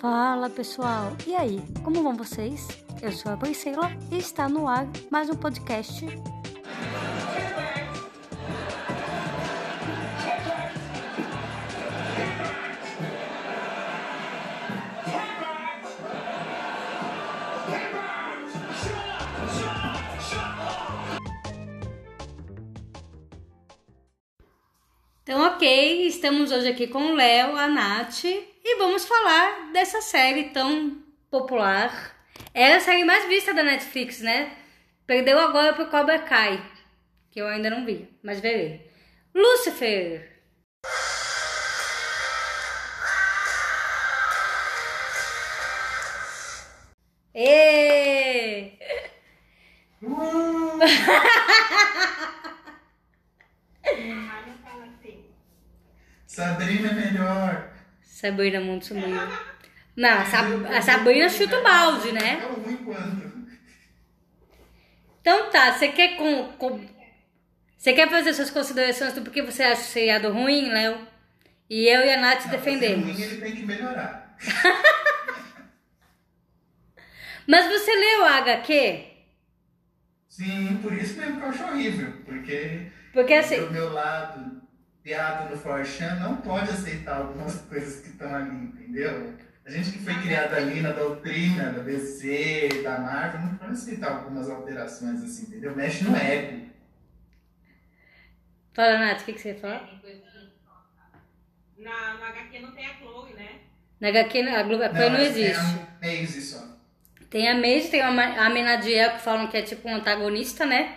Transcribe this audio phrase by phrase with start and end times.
[0.00, 2.68] Fala pessoal, e aí, como vão vocês?
[3.02, 6.06] Eu sou a Priscila e está no ar mais um podcast.
[25.22, 28.24] Então, ok, estamos hoje aqui com o Léo, a Nath,
[28.70, 32.14] e vamos falar dessa série tão popular.
[32.54, 34.56] É a série mais vista da Netflix, né?
[35.06, 36.62] Perdeu agora pro Cobra Kai,
[37.32, 38.88] que eu ainda não vi, mas verei.
[39.34, 40.38] Lucifer!
[47.34, 48.78] Ê!
[56.26, 57.69] Sabrina é melhor.
[58.20, 59.08] Sabrina muito sumiu.
[59.96, 62.40] Não, a, Sab a Sabrina chuta o balde, né?
[65.20, 66.88] Então tá, você quer com, com-
[67.76, 71.06] você quer fazer suas considerações do porquê você acha o seriado ruim, Léo?
[71.68, 73.08] E eu e a Nath Não, defendemos.
[73.08, 74.36] é ruim, ele tem que melhorar.
[77.46, 79.04] Mas você leu a HQ?
[80.28, 82.12] Sim, por isso mesmo que eu acho horrível.
[82.24, 84.59] Porque Porque assim, o meu lado
[85.02, 89.34] piado no Forchan não pode aceitar algumas coisas que estão ali, entendeu?
[89.64, 94.10] A gente que foi criado ali na doutrina da DC, da Marvel, não pode aceitar
[94.12, 95.76] algumas alterações assim, entendeu?
[95.76, 96.68] Mexe no ego.
[98.74, 99.54] fala Nath, o que, que você?
[99.54, 99.70] Tem
[100.02, 100.22] que-
[101.78, 103.60] Na, na HQ não tem a Chloe, né?
[104.00, 105.52] Na HQ a Globo não, não existe.
[105.52, 106.78] É a Maisie só.
[107.28, 110.96] Tem a Maisie, tem a Menadiel que falam que é tipo um antagonista, né?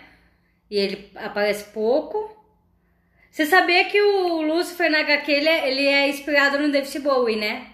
[0.70, 2.33] E ele aparece pouco.
[3.34, 7.34] Você sabia que o Lucifer na HQ ele é, ele é inspirado no David Bowie,
[7.34, 7.66] né?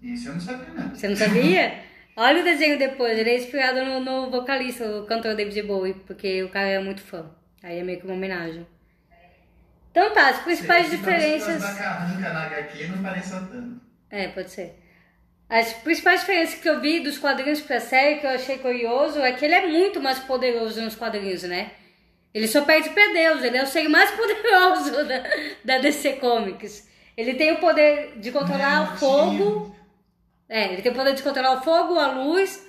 [0.00, 0.94] Isso eu não sabia, não.
[0.94, 1.84] Você não sabia?
[2.16, 6.42] Olha o desenho depois, ele é inspirado no, no vocalista, o cantor David Bowie, porque
[6.42, 7.30] o cara é muito fã.
[7.62, 8.66] Aí é meio que uma homenagem.
[9.90, 11.60] Então tá, as principais Se- se fosse diferenças.
[11.62, 13.80] da carranca na HQ, não pareça tanto.
[14.10, 14.74] É, pode ser.
[15.48, 19.32] As principais diferenças que eu vi dos quadrinhos pra série, que eu achei curioso, é
[19.32, 21.72] que ele é muito mais poderoso nos quadrinhos, né?
[22.32, 25.24] Ele só perde pra Deus, ele é o ser mais poderoso da,
[25.64, 26.88] da DC Comics.
[27.16, 29.76] Ele tem o poder de controlar o Meu fogo.
[30.48, 32.64] É, ele tem o poder de controlar o fogo, a luz,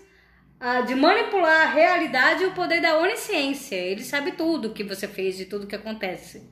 [0.59, 3.75] a- de manipular a realidade e o poder da onisciência.
[3.75, 6.49] Ele sabe tudo que você fez e tudo que acontece.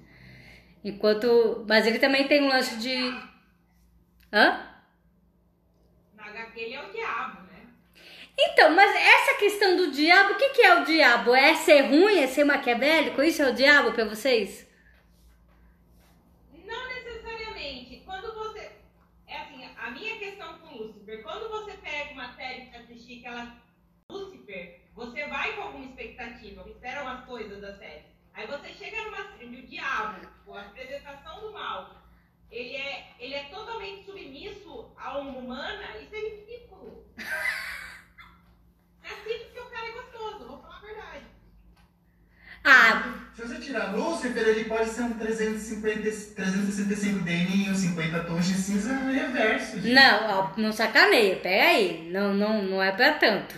[0.83, 1.65] Enquanto.
[1.67, 2.95] Mas ele também tem um lance de.
[4.31, 4.65] Hã?
[6.15, 7.67] Na HQ ele é o diabo, né?
[8.37, 11.35] Então, mas essa questão do diabo, o que, que é o diabo?
[11.35, 12.19] É ser ruim?
[12.19, 13.21] É ser maquiavélico?
[13.21, 14.67] Isso é o diabo pra vocês?
[16.65, 18.03] Não necessariamente.
[18.05, 18.71] Quando você.
[19.27, 23.27] É assim, a minha questão com Lúcifer, quando você pega uma série pra assistir que
[23.27, 23.57] ela.
[24.09, 28.05] Lúcifer, você vai com alguma expectativa, espera umas coisas da série.
[28.39, 32.01] Aí você chega numa série o diabo, ou a apresentação do mal.
[32.49, 37.03] Ele é, ele é totalmente submisso a uma humana, isso é ridículo.
[39.03, 41.25] Assiste porque o cara é gostoso, vou falar a verdade.
[42.63, 46.01] Ah, Se você tirar Lúcifer, ele pode ser um 350,
[46.35, 49.81] 365 DN, um 50 tons de cinza reverso.
[49.81, 49.93] gente.
[49.93, 52.09] não, ó, não sacaneia, pera aí.
[52.09, 53.53] Não, não, não é pra tanto.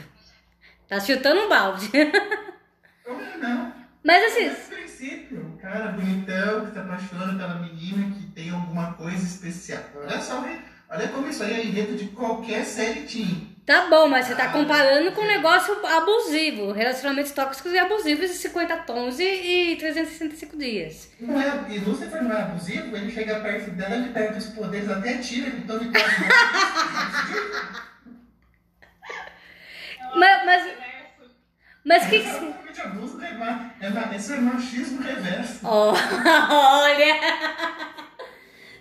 [0.87, 1.87] Tá chutando um balde.
[3.05, 3.79] Como não?
[4.03, 4.70] Mas assim,
[5.01, 9.81] princípio, o cara bonitão que tá apaixonando pela menina que tem alguma coisa especial.
[9.95, 10.45] Olha só,
[10.89, 13.57] olha como isso aí é enredo de qualquer série teen.
[13.65, 16.71] tá bom, mas você tá comparando com um negócio abusivo.
[16.71, 21.09] Relacionamentos tóxicos e abusivos de 50 tons e, e 365 dias.
[21.19, 24.87] Não é, e Lúcifer não é abusivo, ele chega perto dela, ele perde os poderes,
[24.87, 25.91] até tira, ele toma e
[30.13, 30.90] Mas, mas.
[31.83, 32.19] Mas que.
[32.19, 33.27] De abuso, é
[33.81, 35.59] é é machismo reverso.
[35.63, 37.15] Ó, olha!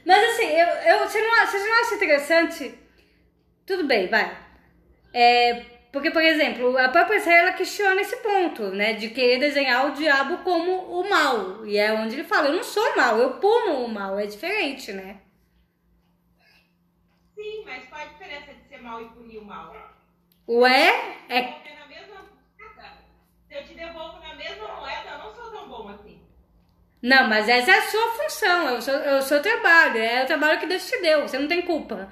[0.04, 2.78] Mas assim, eu, eu, você, não, você não acha interessante?
[3.66, 4.36] Tudo bem, vai.
[5.12, 8.92] É, porque, por exemplo, a própria ela questiona esse ponto, né?
[8.92, 11.66] De querer desenhar o diabo como o mal.
[11.66, 14.18] E é onde ele fala, eu não sou mal, eu puno o mal.
[14.18, 15.20] É diferente, né?
[17.34, 19.74] Sim, mas qual a diferença de ser mal e punir o mal?
[20.48, 20.88] Ué,
[21.28, 22.98] é Devolver na mesma moeda.
[23.48, 26.20] Se eu te devolvo na mesma moeda, eu não sou tão bom assim.
[27.02, 30.22] Não, mas essa é a sua função, é o seu, é o seu trabalho, é
[30.24, 32.08] o trabalho que Deus te deu, você não tem culpa.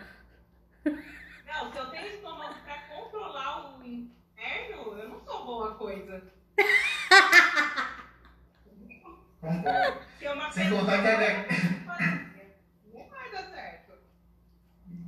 [0.85, 6.23] Não, se eu tenho estômago pra controlar o inferno, eu não sou boa coisa.
[9.41, 9.99] Concordo.
[10.19, 11.47] Se é uma Sem pessoa contar que a-
[12.95, 13.93] não vai dar certo.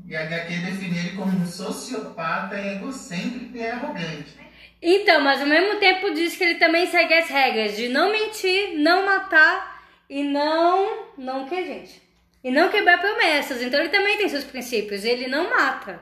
[0.06, 4.38] E a HQ define ele como um sociopata, egocêntrico e arrogante.
[4.82, 8.79] Então, mas ao mesmo tempo diz que ele também segue as regras de não mentir,
[8.79, 11.11] não matar e não.
[11.19, 12.03] Não que, gente?
[12.43, 13.61] E não quebrar promessas.
[13.62, 15.05] Então ele também tem seus princípios.
[15.05, 16.00] Ele não mata.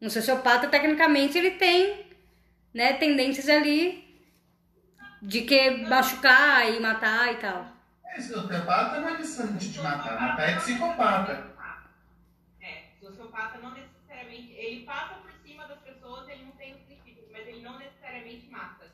[0.00, 2.06] Um sociopata, tecnicamente, ele tem
[2.72, 4.06] né, tendências ali
[5.20, 7.66] de que machucar e matar e tal.
[8.04, 11.54] É, sociopata não é necessariamente de matar, matar é psicopata.
[12.60, 14.52] É, sociopata não necessariamente.
[14.52, 18.48] Ele passa por cima das pessoas, ele não tem os princípios, mas ele não necessariamente
[18.48, 18.86] mata.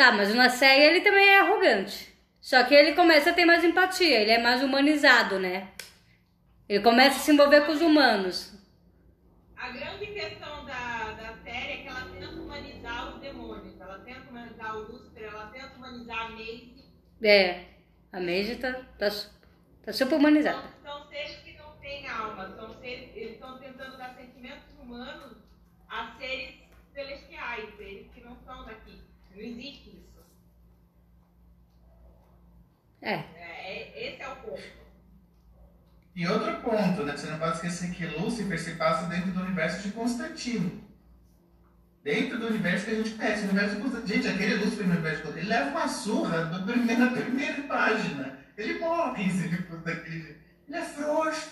[0.00, 2.10] Tá, mas na série ele também é arrogante.
[2.40, 5.72] Só que ele começa a ter mais empatia, ele é mais humanizado, né?
[6.66, 8.58] Ele começa a se envolver com os humanos.
[9.54, 13.78] A grande questão da, da série é que ela tenta humanizar os demônios.
[13.78, 16.84] Ela tenta humanizar o Lúcifer, ela tenta humanizar a Mace.
[17.22, 17.64] É,
[18.10, 19.10] a Maisie tá, tá,
[19.84, 20.62] tá super humanizada.
[20.82, 22.48] São, são seres que não têm alma.
[22.56, 25.36] São seres, eles estão tentando dar sentimentos humanos
[25.90, 26.54] a seres
[26.94, 29.10] celestiais, seres que não são daqui.
[29.40, 30.00] Não existe isso.
[33.02, 34.62] É, É, é- esse é o ponto.
[36.14, 37.16] E outro ponto, né?
[37.16, 40.82] Você não pode esquecer que Lúcifer se passa dentro do universo de Constantino.
[42.02, 44.08] Dentro do universo que a gente conhece, o universo de Constantino.
[44.22, 47.62] Gente, aquele Lúcifer no universo de Constantino, ele leva uma surra do primeiro- na primeira
[47.62, 48.38] página.
[48.56, 50.36] Ele morre se ele for daquele.
[50.68, 51.50] Ele é frouxo.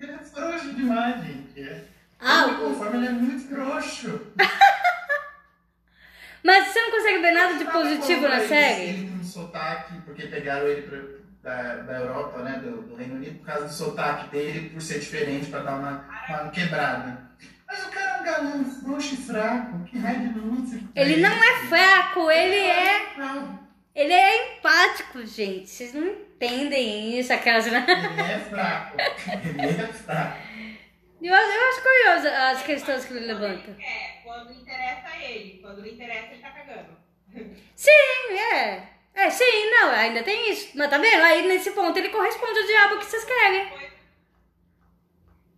[0.00, 1.60] Ele é frouxo demais, gente.
[1.62, 1.84] É.
[2.20, 4.20] Ah, Ele, conforme ele é muito frouxo.
[6.44, 8.82] mas você não consegue ver nada de positivo na série?
[8.82, 10.98] Ele com sotaque, porque pegaram ele pra,
[11.56, 14.98] da, da Europa, né, do, do Reino Unido, por causa do sotaque dele, por ser
[15.00, 17.30] diferente, pra dar uma, uma quebrada.
[17.66, 20.82] Mas o cara é um galão frouxo e fraco, que raio de Lúcifer.
[20.94, 23.06] Ele não é fraco, ele é.
[23.16, 23.58] Não,
[23.94, 25.70] Ele é empático, gente.
[25.70, 27.64] Vocês não entendem isso, aquelas.
[27.66, 27.84] né?
[27.88, 28.96] ele é fraco.
[29.58, 30.36] Ele é fraco.
[31.22, 33.70] Eu, acho- eu acho curioso as questões que ele levanta.
[33.80, 34.11] É,
[34.42, 35.58] quando interessa a ele.
[35.60, 36.96] Quando não interessa, ele tá cagando.
[37.76, 38.88] Sim, é.
[39.14, 40.76] É, sim, não, ainda tem isso.
[40.76, 41.22] Mas tá vendo?
[41.22, 43.92] Aí nesse ponto ele corresponde ao diabo que vocês querem.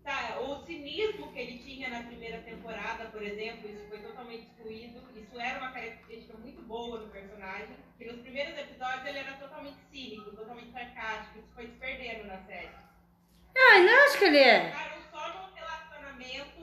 [0.02, 5.02] Tá, o cinismo que ele tinha na primeira temporada, por exemplo, isso foi totalmente excluído.
[5.16, 7.76] Isso era uma característica muito boa do personagem.
[7.96, 11.38] Que nos primeiros episódios ele era totalmente cínico, totalmente sarcástico.
[11.38, 12.70] Isso foi se perdendo na série.
[13.54, 14.66] Eu ainda acho que ele é.
[14.66, 16.53] Ficaram só num relacionamento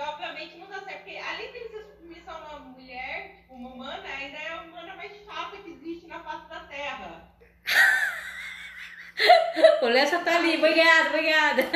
[0.00, 1.02] que obviamente não dá certo.
[1.04, 4.62] Porque além de ele ser submissão a uma mulher, tipo, uma humana, ainda é a
[4.62, 7.28] humana mais chata que existe na face da Terra.
[9.82, 10.56] O Léo tá ali.
[10.56, 11.60] Obrigada, obrigada.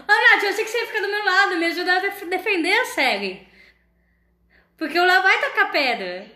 [0.00, 2.72] Ô, Nath, eu sei que você fica do meu lado, me ajudar a def- defender
[2.80, 3.46] a série.
[4.76, 6.26] Porque o Léo vai tacar pedra.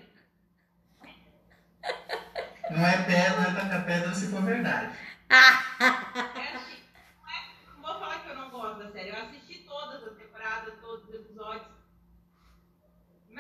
[2.71, 4.97] Não é pedra, taca pedra se for verdade.
[5.31, 6.79] É assim,
[7.21, 9.09] não é- não vou falar que eu não gosto da série.
[9.11, 11.67] Eu assisti todas as temporadas, todos os episódios.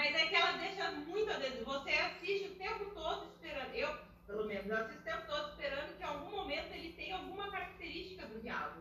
[0.00, 1.62] Mas é que ela deixa muito a desejar.
[1.62, 3.74] Você assiste o tempo todo esperando.
[3.74, 7.16] Eu, pelo menos, eu assisto o tempo todo esperando que em algum momento ele tenha
[7.16, 8.80] alguma característica do diabo.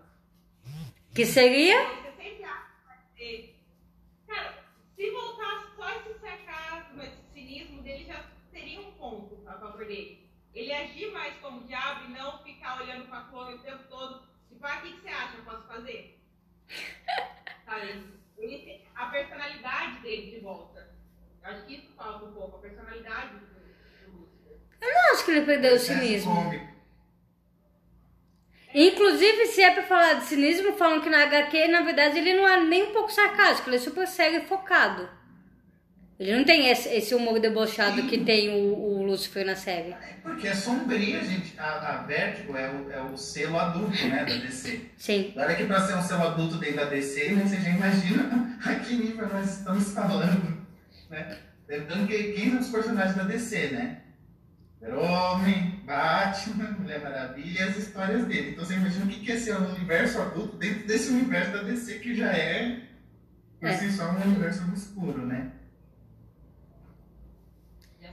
[1.14, 1.78] Que seria?
[1.90, 2.72] Você sempre acha
[3.18, 3.56] que ter.
[4.28, 4.64] Cara,
[4.96, 10.26] se voltasse só esse sarcasmo, esse cinismo dele, já seria um ponto a favor dele.
[10.54, 14.24] Ele agir mais como diabo e não ficar olhando pra Chloe o tempo todo.
[14.48, 15.36] Tipo, ah, o que, que você acha?
[15.36, 16.18] Eu posso fazer?
[17.66, 18.20] Sabe?
[18.38, 20.79] Ele a personalidade dele de volta.
[21.50, 24.58] Eu acho que isso falta um pouco, a personalidade do, do Lúcifer.
[24.82, 26.36] Eu não acho que ele perdeu o Excesso cinismo.
[26.36, 26.70] cômico.
[28.72, 32.48] Inclusive, se é pra falar de cinismo, falam que na HQ, na verdade, ele não
[32.48, 35.10] é nem um pouco sarcástico, ele é super sério e focado.
[36.20, 39.96] Ele não tem esse, esse humor debochado que tem o, o Lucifer na série.
[40.22, 41.58] Porque é sombria, gente.
[41.58, 44.82] A, a Vertigo é o, é o selo adulto, né, da DC.
[44.98, 45.34] Sim.
[45.36, 48.76] Olha que pra ser um selo adulto dentro da DC, né, você já imagina a
[48.76, 50.59] que nível nós estamos falando,
[51.10, 51.40] né?
[51.68, 54.02] Lembrando que quem são os personagens da DC, né?
[54.80, 58.52] Super-Homem, Batman, Mulher Maravilha e as histórias dele.
[58.52, 61.64] Então você imagina o que que é ser um universo adulto dentro desse universo da
[61.64, 62.82] DC que já é,
[63.60, 63.78] por É.
[63.78, 65.52] si só, um universo obscuro, né?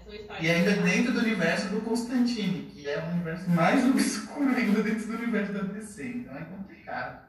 [0.09, 0.45] E.
[0.45, 5.07] E ainda dentro do universo do Constantine, que é um universo mais obscuro ainda dentro
[5.07, 6.05] do universo da DC.
[6.05, 7.27] Então é complicado.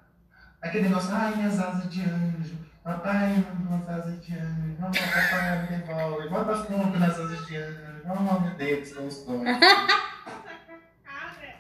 [0.62, 2.56] Aquele negócio, ai, minhas asas de anjo.
[2.88, 4.78] Papai mandou as asas de anjo.
[4.80, 6.30] Oh, papai me devolve.
[6.30, 8.02] Bota as pontas nas asas de anjo.
[8.06, 9.42] Oh, meu Deus, são os dois.
[9.46, 11.56] Essa cara,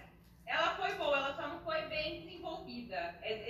[0.45, 2.95] ela foi boa, ela só não foi bem desenvolvida.
[3.21, 3.47] É-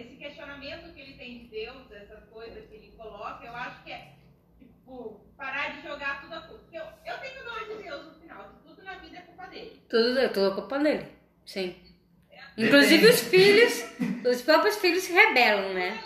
[1.97, 4.13] essas coisas que ele coloca, eu acho que é,
[4.57, 6.63] tipo, parar de jogar tudo a culpa.
[6.63, 9.83] Porque eu, eu tenho dó de Deus no final, tudo na vida é culpa dele.
[9.89, 11.05] Tudo, é tudo culpa dele.
[11.45, 11.75] Sim.
[12.57, 13.85] Inclusive os filhos,
[14.25, 16.03] os próprios filhos se rebelam, né?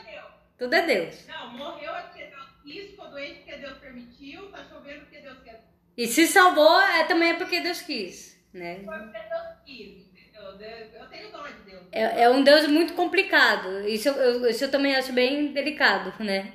[0.61, 1.25] Tudo é Deus.
[1.27, 5.59] Não, morreu porque Deus quis, ficou doente porque Deus permitiu, tá chovendo porque Deus quer.
[5.97, 8.81] E se salvou é, também é porque Deus quis, né?
[8.85, 10.11] Foi porque Deus quis?
[10.35, 11.81] Eu tenho dó de Deus.
[11.91, 13.87] É, é um Deus muito complicado.
[13.87, 16.53] Isso eu, eu- isso eu também acho bem delicado, né?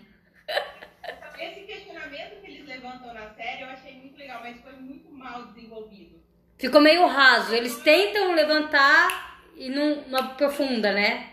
[1.02, 5.10] Então, Esse questionamento que eles levantam na série eu achei muito legal, mas foi muito
[5.10, 6.22] mal desenvolvido.
[6.56, 7.52] Ficou meio raso.
[7.52, 11.32] Eles tentam levantar e não, não aprofunda, né?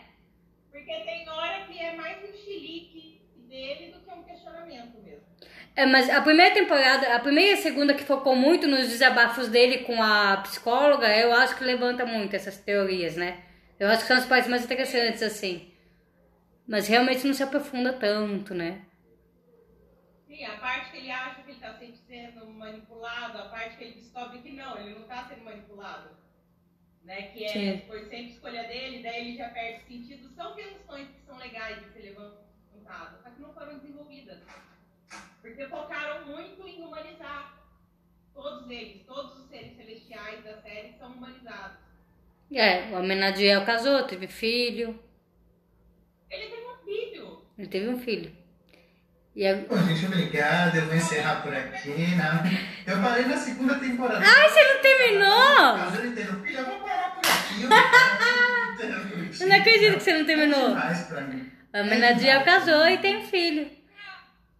[0.71, 5.23] Porque tem hora que é mais um chilique dele do que um questionamento mesmo.
[5.75, 9.47] É, mas a primeira temporada, a primeira e a segunda que focou muito nos desabafos
[9.47, 13.43] dele com a psicóloga, eu acho que levanta muito essas teorias, né?
[13.79, 15.73] Eu acho que são as partes mais interessantes, assim.
[16.67, 18.85] Mas realmente não se aprofunda tanto, né?
[20.27, 23.83] Sim, a parte que ele acha que ele está sempre sendo manipulado, a parte que
[23.83, 26.09] ele descobre que não, ele não está sendo manipulado.
[27.03, 27.23] Né?
[27.33, 27.81] Que é, Sim.
[27.87, 30.29] foi sempre escolha dele, daí ele já perde sentido.
[30.29, 34.39] São questões que são legais de ser levantadas, só que não foram desenvolvidas.
[35.41, 37.53] Porque focaram muito em humanizar
[38.33, 41.77] todos eles, todos os seres celestiais da série são humanizados.
[42.51, 44.99] É, o Amenadiel casou, teve filho.
[46.29, 47.41] Ele tem um filho.
[47.57, 48.43] Ele teve um filho.
[49.35, 49.55] E a...
[49.55, 50.75] Bom, gente, obrigado.
[50.75, 52.69] Eu vou encerrar por aqui, né?
[52.85, 54.23] Eu parei na segunda temporada.
[54.23, 56.03] Ai, você não terminou?
[56.03, 57.63] Ele tenha filho, eu vou parar por aqui.
[57.63, 59.43] Eu vou parar por aqui.
[59.43, 60.65] Eu não acredito que você não terminou.
[60.65, 61.51] É demais pra mim.
[61.73, 63.82] A Amenadiel casou e tem um filho.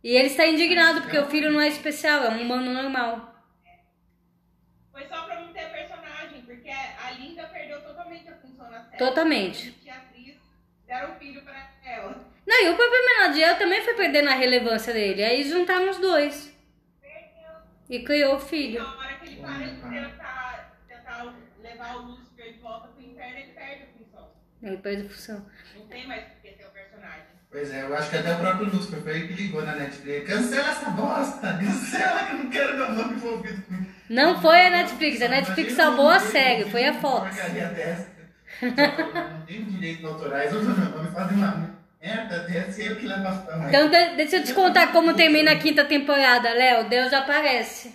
[0.03, 3.33] E ele está indignado porque o filho não é especial, é um humano normal.
[4.91, 8.97] Foi só pra não ter personagem, porque a Linda perdeu totalmente a função na série.
[8.97, 9.79] Totalmente.
[9.81, 10.35] E a atriz
[10.85, 12.33] deram um filho pra ela.
[12.45, 15.23] Não, e o próprio Amenadiel também foi perdendo a relevância dele.
[15.23, 16.53] Aí juntaram os dois.
[17.89, 18.81] E criou o filho.
[18.81, 23.37] Na hora que ele para de tentar, tentar levar o Lúcifer de volta pro inferno,
[23.37, 24.33] ele perde a função.
[24.61, 25.49] Ele perde a função.
[25.75, 27.25] Não tem mais por que ser o personagem.
[27.53, 30.27] Pois é, eu acho que até o próprio Lúcifer foi ele que ligou na Netflix.
[30.27, 31.53] Cancela essa bosta!
[31.59, 33.93] Cancela que eu não quero meu nome envolvido com isso.
[34.09, 37.29] Não foi a Netflix, a Netflix salvou a série, foi a Fox.
[37.37, 38.07] Porcaria dessa.
[38.61, 41.69] Não tem direitos autorais, usa meu nome, fazem uma
[42.01, 43.69] merda dessa e eu que levo a fama.
[43.69, 46.89] Então de- deixa eu te contar como termina a quinta temporada, Léo.
[46.89, 47.93] Deus aparece.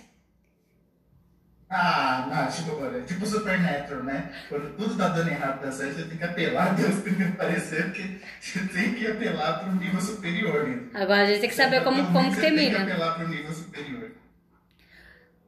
[1.71, 4.33] Ah, não, tipo, agora, tipo Supernatural, né?
[4.49, 7.23] Quando tudo tá dando errado da série, você tem que apelar a Deus pra ele
[7.25, 10.67] aparecer, porque você tem que apelar pro nível superior.
[10.67, 10.89] Né?
[10.95, 12.83] Agora a gente tem que saber como, como que Você Tem que termina.
[12.83, 14.11] apelar pro nível superior.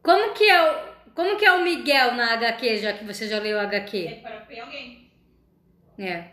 [0.04, 3.40] Como que é o, como que é o Miguel na HQ, já que você já
[3.40, 3.98] leu o HQ?
[3.98, 5.12] Ele para alguém.
[5.98, 6.26] É.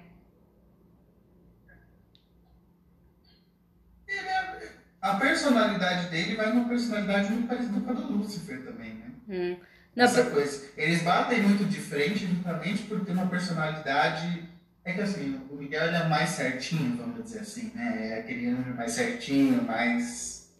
[4.06, 4.68] Ele é-
[5.00, 9.10] A personalidade dele vai numa personalidade muito parecida com a do Lúcifer também, né?
[9.28, 9.56] Hum.
[9.94, 10.68] Não, Essa coisa.
[10.76, 14.48] Eles batem muito de frente justamente por ter uma personalidade.
[14.84, 18.08] É que assim, o Miguel ele é mais certinho, vamos dizer assim, né?
[18.10, 20.50] É aquele mais certinho, mais.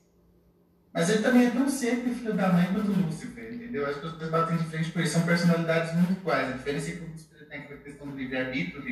[0.92, 3.86] Mas ele também é tão sempre filho da mãe quanto o Lúcifer, entendeu?
[3.86, 5.12] Acho que os dois batem de frente por isso.
[5.14, 6.48] São personalidades muito iguais.
[6.48, 8.82] A diferença é que o Lúcifer tem aquela questão do livre-arbítrio,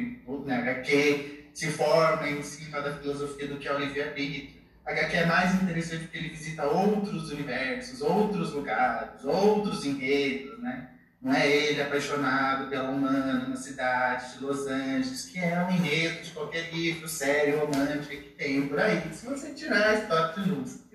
[0.46, 0.56] né?
[0.56, 4.55] HQ se forma em cima da filosofia do que é o livre-arbítrio.
[4.86, 10.90] HQ é mais interessante porque ele visita outros universos, outros lugares, outros enredos, né?
[11.20, 16.22] Não é ele apaixonado pela humana na cidade de Los Angeles, que é um enredo
[16.22, 19.02] de qualquer livro, série romântica que tem por aí.
[19.12, 20.86] Se você tirar a história de Lúcifer.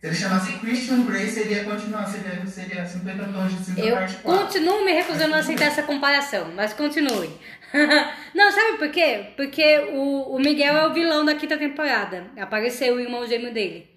[0.00, 4.16] Se ele chamasse Christian Grey, seria continuar, seria, seria 50 tons de cinza Eu parte
[4.16, 4.44] 4.
[4.46, 7.30] continuo me recusando a aceitar essa comparação, mas continue.
[8.34, 9.32] Não, sabe por quê?
[9.36, 12.26] Porque o, o Miguel é o vilão da quinta temporada.
[12.36, 13.90] Apareceu o irmão gêmeo dele.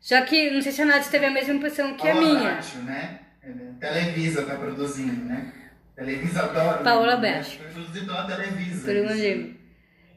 [0.00, 2.52] Só que, não sei se a Nath teve a mesma impressão que a Paola minha.
[2.52, 3.20] Bracho, né?
[3.80, 5.52] Televisa tá produzindo, né?
[5.96, 6.82] Televisa adora.
[6.82, 7.42] Paola né?
[7.72, 8.84] Produzido pela Televisa.
[8.84, 9.64] Por irmão gêmeo.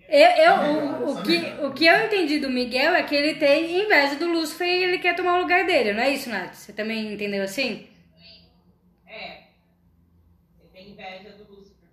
[0.10, 3.84] Eu, eu, o, o, que, o que eu entendi do Miguel é que ele tem
[3.84, 6.54] inveja do Lúcifer e ele quer tomar o lugar dele, não é isso, Nath?
[6.54, 7.88] Você também entendeu assim?
[9.06, 9.48] É.
[10.60, 11.90] Ele tem inveja do Lúcifer.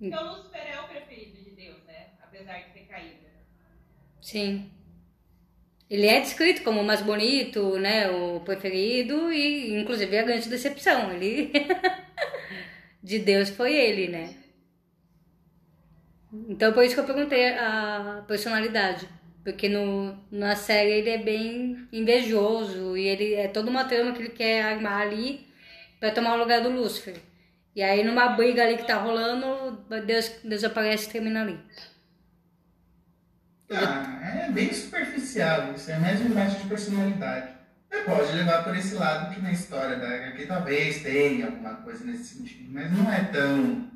[0.00, 2.06] Porque o Lúcifer é o preferido de Deus, né?
[2.22, 3.16] Apesar de ter caído.
[4.22, 4.70] Sim.
[5.90, 8.08] Ele é descrito como o mais bonito, né?
[8.10, 11.12] O preferido e, inclusive, a grande decepção.
[11.12, 11.52] Ele...
[13.02, 14.36] de Deus foi ele, né?
[16.48, 19.06] Então, por isso que eu perguntei a personalidade.
[19.44, 24.22] Porque no, na série ele é bem invejoso e ele é toda uma trama que
[24.22, 25.46] ele quer armar ali
[25.98, 27.16] pra tomar o lugar do Lúcifer.
[27.74, 31.58] E aí, numa briga ali que tá rolando, Deus, Deus aparece e termina ali.
[33.72, 37.52] Ah, é bem superficial isso, é mais um baixa de personalidade.
[37.88, 42.04] Você pode levar por esse lado que na história da HQ talvez tenha alguma coisa
[42.04, 43.88] nesse sentido, mas não é tão.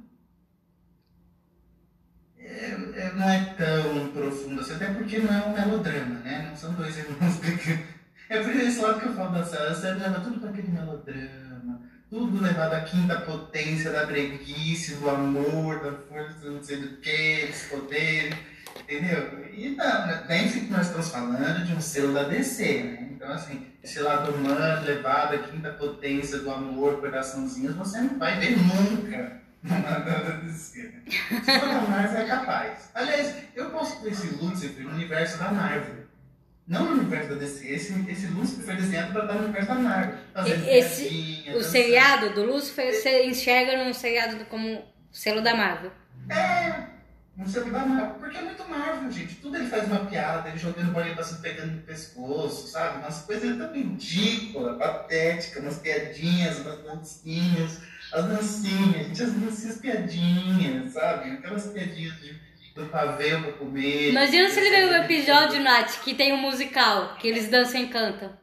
[2.39, 6.47] É, é- não é tão profundo assim, até porque não é um melodrama, né?
[6.49, 7.41] Não são dois irmãos.
[8.27, 10.69] É por esse lado que eu falo da série, a série leva tudo para aquele
[10.69, 16.97] melodrama, tudo levado à quinta potência da breguice, do amor, da força, não sei do
[16.99, 18.35] que, dos poderes.
[18.81, 19.47] Entendeu?
[19.53, 23.09] E tá, dentro que nós estamos falando de um selo da DC, né?
[23.13, 28.39] Então, assim, esse lado humano levado à quinta potência do amor, coraçãozinhos, você não vai
[28.39, 30.83] ver nunca numa da DC.
[30.83, 31.03] Né?
[31.09, 32.91] Se for da Marvel, é capaz.
[32.95, 36.04] Aliás, eu posso ver esse Lucifer no universo da Marvel.
[36.67, 37.67] Não no universo da DC.
[37.69, 40.19] Esse, esse Lucifer foi desenhado para estar no universo da Marvel.
[40.69, 41.65] Esse, o dançando.
[41.65, 45.93] seriado do Lucifer, você enxerga num seriado do- como selo da Marvel.
[46.31, 46.85] É,
[47.37, 49.35] não sei o que dá Marvel, porque é muito Marvel, gente.
[49.37, 52.99] Tudo ele faz uma piada, ele jogando bolinha pra se pegando no pescoço, sabe?
[53.01, 57.79] Umas coisas tão ridículas, patéticas, umas piadinhas, umas dancinhas,
[58.11, 61.31] as dancinhas, gente, as dancinhas piadinhas, sabe?
[61.33, 62.41] Aquelas piadinhas de,
[62.75, 64.11] do pavê pra comer.
[64.11, 67.89] Imagina se ele ver o episódio, Nath, que tem um musical, que eles dançam e
[67.89, 68.37] cantam.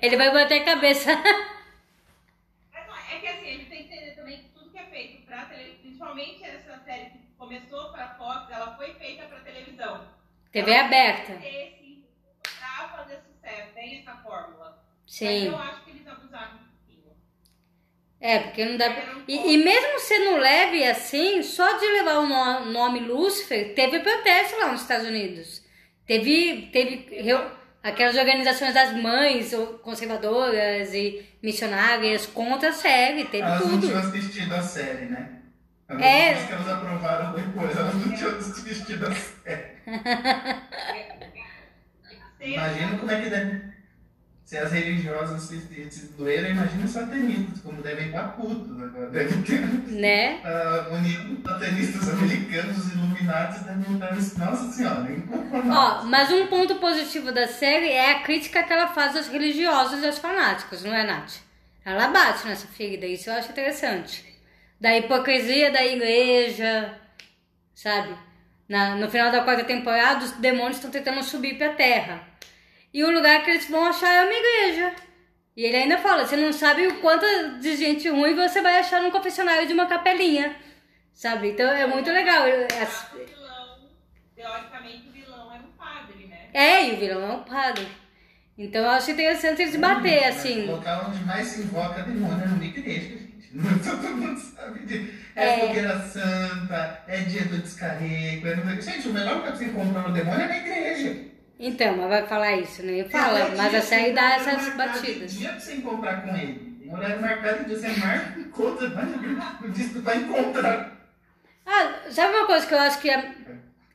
[0.00, 1.10] Ele vai bater a cabeça.
[2.72, 4.84] Mas não, é que assim, a gente tem que entender também que tudo que é
[4.84, 10.06] feito pra televisão, principalmente essa série que começou pra Fox, ela foi feita pra televisão.
[10.52, 11.32] TV aberta.
[11.32, 12.04] Esse,
[12.42, 14.82] pra fazer sucesso, tem essa fórmula.
[15.02, 15.46] Mas Sim.
[15.46, 16.65] eu acho que eles abusaram.
[18.20, 19.02] É, porque não dá pra...
[19.28, 24.56] E, e mesmo sendo leve assim, só de levar o no- nome Lúcifer, teve protesto
[24.58, 25.62] lá nos Estados Unidos.
[26.06, 27.50] Teve, teve reu-
[27.82, 33.86] aquelas organizações das mães ou conservadoras e missionárias contra a série, teve Elas não tudo.
[33.86, 35.32] tinham assistido a série, né?
[35.88, 36.32] Elas É.
[36.32, 39.76] As que elas aprovaram depois, elas não tinham assistido a série.
[42.40, 43.75] Imagina como é que deve.
[44.46, 49.10] Se as religiosas se, se doeram, imagina os satanistas, como devem estar putos agora.
[49.10, 50.40] Devem ter Né?
[50.44, 54.44] uh, unido satanistas americanos, os iluminados devem estar.
[54.46, 55.04] Nossa senhora,
[55.68, 60.00] Ó, mas um ponto positivo da série é a crítica que ela faz aos religiosos
[60.00, 61.34] e aos fanáticos, não é, Nath?
[61.84, 64.24] Ela bate nessa ferida, isso eu acho interessante.
[64.80, 66.94] Da hipocrisia da igreja,
[67.74, 68.14] sabe?
[68.68, 72.20] Na- no final da quarta temporada, os demônios estão tentando subir pra terra.
[72.96, 74.86] E o lugar que eles vão achar é uma igreja.
[75.54, 77.26] E ele ainda fala, você não sabe o quanto
[77.60, 80.56] de gente ruim você vai achar num confessionário de uma capelinha.
[81.12, 81.50] Sabe?
[81.50, 82.44] Então é muito legal.
[82.80, 83.90] As- O vilão,
[84.34, 86.38] teoricamente, o vilão era um padre, né?
[86.54, 87.86] É, e o vilão é um padre.
[88.58, 90.66] Então eu acho interessante eles bater, Mas assim.
[90.66, 93.50] O local onde mais se invoca demônio é numa igreja, gente.
[93.84, 95.12] Todo mundo sabe disso.
[95.36, 95.60] É, É.
[95.66, 98.48] fogueira santa, é dia do descarrego.
[98.48, 98.80] É...
[98.80, 101.35] Gente, o melhor lugar pra você encontrar o demônio é na igreja.
[101.58, 103.04] Então, mas vai falar isso, né?
[103.04, 105.32] Fala, mas a série dá essas batidas.
[105.32, 106.76] dia pra você encontrar com ele.
[106.80, 110.96] Tem horário marcado de dia, você marca, encontra, vai no tu vai encontrar.
[111.64, 113.34] Ah, sabe uma coisa que eu acho que a,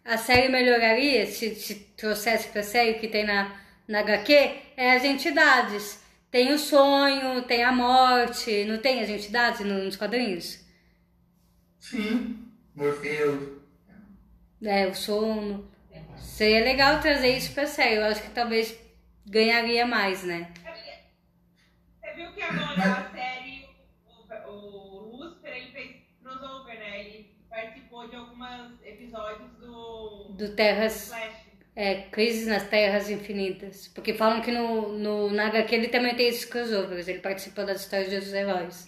[0.04, 3.56] a série melhoraria se, se trouxesse pra série que tem na,
[3.88, 4.34] na HQ?
[4.76, 6.02] É as entidades.
[6.32, 10.60] Tem o sonho, tem a morte, não tem as entidades no- nos quadrinhos?
[11.80, 12.38] Sim,
[12.76, 13.62] Morfeu.
[14.63, 15.70] É, o sono.
[16.21, 17.95] Seria legal trazer isso pra série.
[17.95, 18.77] Eu acho que talvez
[19.25, 20.51] ganharia mais, né?
[21.99, 23.65] Você viu que agora a série,
[24.47, 26.99] o, o Lucifer, ele fez crossover, né?
[27.01, 31.07] Ele participou de alguns episódios do Do Terras.
[31.10, 31.51] Flash.
[31.73, 33.88] É, Crises nas Terras Infinitas.
[33.88, 37.07] Porque falam que no, no, na HQ ele também tem esses crossovers.
[37.07, 38.86] Ele participou das histórias dos heróis.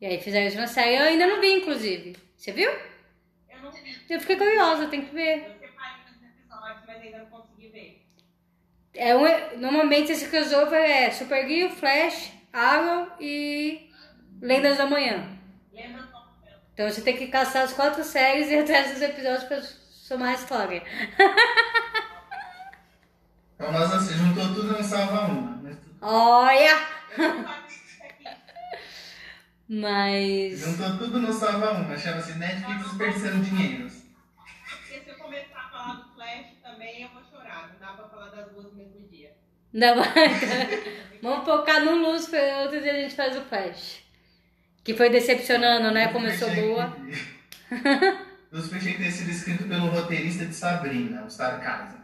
[0.00, 0.96] E aí fizeram isso na série.
[0.96, 2.16] Eu ainda não vi, inclusive.
[2.36, 2.70] Você viu?
[3.50, 3.96] Eu não vi.
[4.08, 5.38] Eu fiquei curiosa, tem que ver.
[5.38, 8.06] Eu separei nos episódios, mas ainda não consegui ver.
[8.94, 13.90] É um, normalmente esse crossover é Supergirl, Flash, Arrow e
[14.40, 15.26] Lendas da Manhã.
[16.74, 20.30] Então você tem que caçar as quatro séries e ir atrás dos episódios pra somar
[20.30, 20.82] a história.
[23.54, 25.56] Então nós assim, juntou tudo não salva uma.
[25.62, 26.84] Mas tudo- Olha!
[29.68, 30.58] Mas.
[30.58, 31.96] Juntou tudo não salva uma.
[31.96, 33.86] Chama-se Netflix desperdiçando dinheiro.
[33.86, 37.68] Porque se eu começar a falar do Flash também, eu vou chorar.
[37.72, 39.06] Não dá pra falar das duas no mesmo
[39.72, 39.94] Não,
[41.22, 44.02] Vamos focar no Lucifer, outro dia a gente faz o Flash.
[44.82, 46.08] Que foi decepcionando, né?
[46.08, 46.96] Começou boa.
[48.50, 52.02] Os tinha que ter sido escrito pelo roteirista de Sabrina, o Sarcasmo.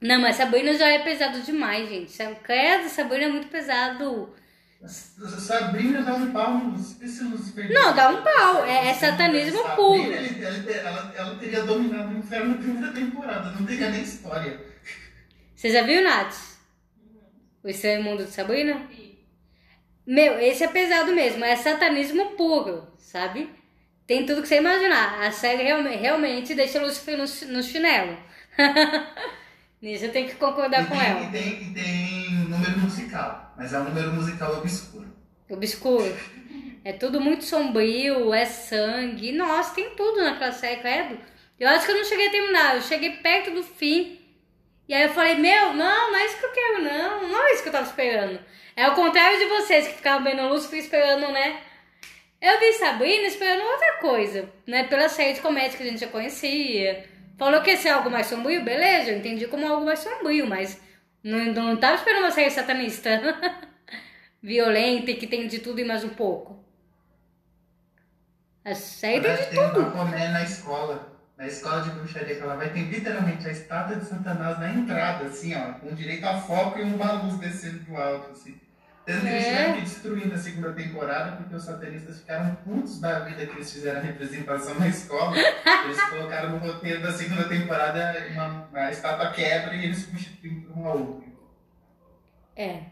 [0.00, 2.12] Não, mas Sabrina já é pesado demais, gente.
[2.42, 4.34] Credo, Sabrina é muito pesado.
[4.86, 7.70] Sabrina dá um pau no esse Lucifer.
[7.72, 8.64] Não, dá um pau.
[8.64, 10.12] É- é satanismo puro.
[10.12, 14.60] ela, ela teria dominado o inferno na primeira temporada, não teria nem história.
[15.54, 16.49] Você já viu, Nath?
[17.62, 18.86] O Estranho Mundo de Sabrina?
[18.94, 19.16] Sim.
[20.06, 21.44] Meu, esse é pesado mesmo.
[21.44, 23.50] É satanismo puro, sabe?
[24.06, 25.22] Tem tudo que você imaginar.
[25.22, 28.16] A série realme- realmente deixa Lucifer no, no chinelo.
[29.80, 31.22] Nisso eu tenho que concordar e, com tem, ela.
[31.22, 35.08] e, tem, e tem número musical, mas é um número musical obscuro.
[35.48, 36.14] Obscuro.
[36.84, 39.32] É tudo muito sombrio, é sangue.
[39.32, 41.18] Nossa, tem tudo naquela série, credo.
[41.58, 42.76] Eu acho que eu não cheguei a terminar.
[42.76, 44.19] Eu cheguei perto do fim.
[44.90, 47.28] E aí eu falei, meu, não, não é isso que eu quero, não.
[47.28, 48.40] Não é isso que eu tava esperando.
[48.74, 51.60] É o contrário de vocês que ficavam vendo Lúcifer esperando, né?
[52.40, 54.82] Eu vi Sabrina esperando outra coisa, né?
[54.82, 57.04] Pela série de comédia que a gente já conhecia.
[57.38, 60.80] Falou que ia ser algo mais sombrio, beleza, eu entendi como algo mais sombrio, mas
[61.22, 63.10] não, não tava esperando uma série satanista.
[64.42, 66.58] Violenta e que tem de tudo e mais um pouco.
[68.64, 69.80] A série tem Ela de tem tudo.
[69.82, 71.09] uma boné na escola,
[71.40, 75.24] na escola de bruxaria que ela vai, tem literalmente a estátua de Satanás na entrada,
[75.24, 78.60] assim, ó, com direito a foco e uma luz descendo do alto, assim.
[79.06, 79.48] Tendo que eles É.
[79.50, 83.72] tiveram que destruir na segunda temporada, porque os satanistas ficaram putos da vida que eles
[83.72, 85.34] fizeram a representação na escola.
[85.84, 90.76] Eles colocaram no roteiro da segunda temporada uma, a estátua quebra e eles substituem por
[90.76, 91.26] uma outra.
[92.54, 92.82] É.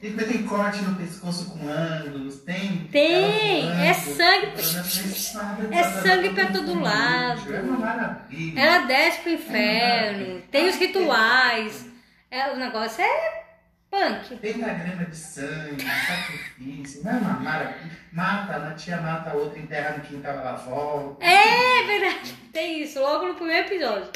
[0.00, 2.88] Tem corte no pescoço com ângulos, tem.
[2.90, 4.46] Tem, voando, é sangue.
[4.46, 7.54] voando É sangue pra todo lado.
[7.54, 8.60] É uma maravilha.
[8.60, 11.86] Ela desce pro inferno, tem os rituais.
[12.30, 13.42] É, o negócio é
[13.90, 14.36] punk.
[14.38, 17.98] Tem grama de sangue, sacrifício, não é uma maravilha.
[18.10, 21.24] Mata, uma tia mata a outra, enterra no quintal, ela volta.
[21.24, 24.10] É verdade, tem isso, logo no primeiro episódio.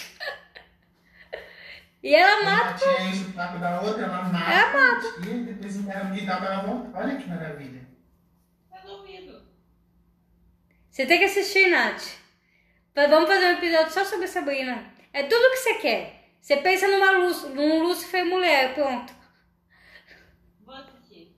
[2.06, 2.84] E ela Uma mata.
[3.56, 4.52] o da outra, ela mata.
[4.52, 5.28] Ela mata.
[5.28, 6.98] E depois enterra no quintal, ela volta.
[6.98, 7.82] Olha que maravilha.
[8.70, 9.42] Resolvido.
[10.88, 12.04] Você tem que assistir, Nath.
[12.94, 14.84] Vamos fazer um episódio só sobre Sabrina.
[15.12, 16.30] É tudo que você quer.
[16.40, 19.12] Você pensa numa luz, num Lúcifer mulher, pronto.
[20.64, 21.36] Vou assistir.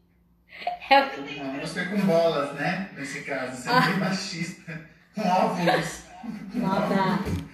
[0.91, 2.91] É o- Não, você com bolas, né?
[2.95, 3.81] Nesse caso, você é Ah.
[3.81, 4.89] bem machista.
[5.15, 6.03] Com óvulos.
[6.55, 7.48] Maldade.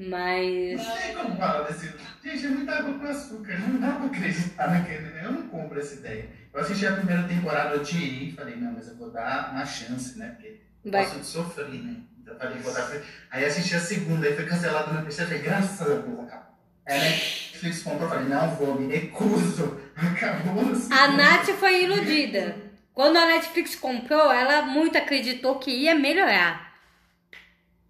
[0.00, 0.78] Mas.
[0.78, 1.92] Não sei como fala desse.
[2.24, 3.58] Gente, é muita água com açúcar.
[3.58, 5.18] Não dá pra acreditar naquele.
[5.22, 6.30] Eu não compro essa ideia.
[6.54, 9.66] Eu assisti a primeira temporada, eu tirei e falei, não, mas eu vou dar uma
[9.66, 10.30] chance, né?
[10.30, 11.04] Porque Vai.
[11.04, 11.96] gosto de sofrer, né?
[12.18, 12.90] Então falei, vou dar.
[13.30, 16.50] Aí assisti a segunda, aí foi cancelado no terceiro, falei, graças a Deus, acabou.
[16.86, 19.80] Aí a Netflix comprou, eu falei, não vou, me recuso.
[19.94, 21.08] Acabou no A.
[21.08, 22.56] Nath foi iludida.
[22.94, 26.74] Quando a Netflix comprou, ela muito acreditou que ia melhorar.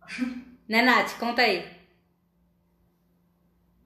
[0.68, 1.18] Né, Nath?
[1.18, 1.81] Conta aí.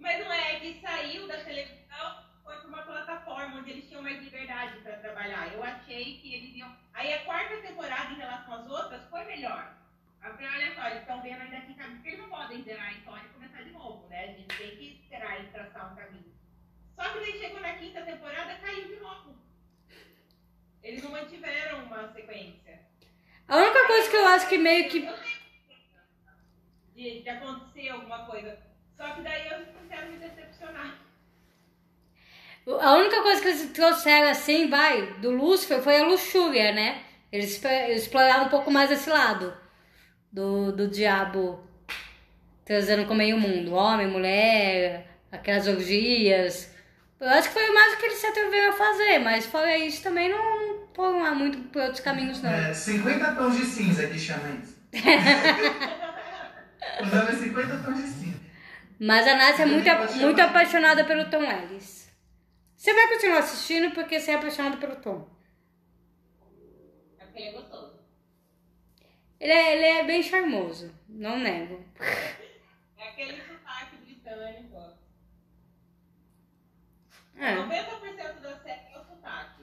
[0.04, 4.22] Mas não é que saiu da televisão, foi para uma plataforma onde eles tinham mais
[4.22, 5.50] liberdade para trabalhar.
[5.54, 6.70] Eu achei que eles iam.
[7.04, 9.76] Aí a quarta temporada em relação às outras foi melhor.
[10.24, 12.88] Eu falei, olha só, eles estão vendo ainda aqui caminho, porque eles não podem zerar
[12.88, 14.24] a história e começar de novo, né?
[14.24, 16.34] A gente tem que esperar e traçar um caminho.
[16.96, 19.36] Só que daí chegou na quinta temporada, caiu de novo.
[20.82, 22.80] Eles não mantiveram uma sequência.
[23.48, 25.04] A única coisa que eu acho que meio que.
[25.04, 25.18] Eu
[26.94, 28.58] de, de acontecer alguma coisa.
[28.96, 31.03] Só que daí eu não quero me decepcionar.
[32.66, 37.02] A única coisa que eles trouxeram assim, vai, do Lúcifer foi a luxúria, né?
[37.30, 39.52] Eles exploraram um pouco mais esse lado
[40.32, 41.62] do, do diabo
[42.64, 43.74] trazendo com meio mundo.
[43.74, 46.72] Homem, mulher, aquelas orgias.
[47.20, 50.02] Eu acho que foi o mais que eles se atreveram a fazer, mas fora isso
[50.02, 52.50] também não, foram lá muito por outros caminhos, não.
[52.50, 54.78] É, 50 tons de cinza que chama isso.
[57.00, 58.40] o é 50 tons de cinza.
[59.00, 59.88] Mas a Nath é muito,
[60.20, 62.03] muito apaixonada pelo Tom Ellis.
[62.84, 65.26] Você vai continuar assistindo porque você é apaixonada pelo Tom.
[67.18, 67.98] É porque ele é gostoso.
[69.40, 71.82] Ele é, ele é bem charmoso, não nego.
[72.98, 74.98] É aquele sotaque britânico.
[77.38, 77.56] É.
[77.56, 79.62] 90% da série é o sotaque.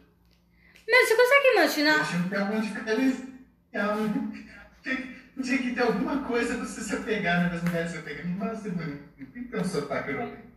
[0.90, 2.10] Mas você consegue imaginar?
[2.10, 3.98] Tinha que ter algum diferencial.
[5.44, 7.50] Tinha, que ter alguma coisa pra você se apegar, né?
[7.50, 8.26] Das mulheres se apegar.
[8.26, 9.04] Não basta ser bonito.
[9.16, 10.51] Tem que ter um sotaque europeu.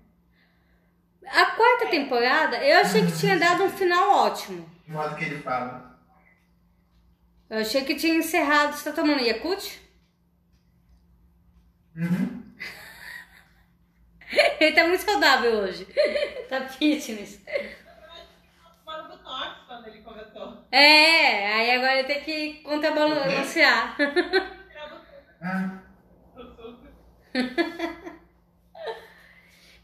[1.27, 4.69] A quarta temporada, eu achei que tinha dado um final ótimo.
[4.87, 5.99] De modo que ele fala.
[7.49, 8.75] Eu achei que tinha encerrado.
[8.75, 9.81] Você tá tomando Yakut?
[11.97, 12.45] Uhum.
[14.59, 15.87] Ele tá muito saudável hoje.
[16.49, 17.41] Tá fitness.
[19.67, 20.65] Quando ele começou.
[20.71, 23.97] É, aí agora ele tem que contrabalancear.
[23.99, 24.05] O.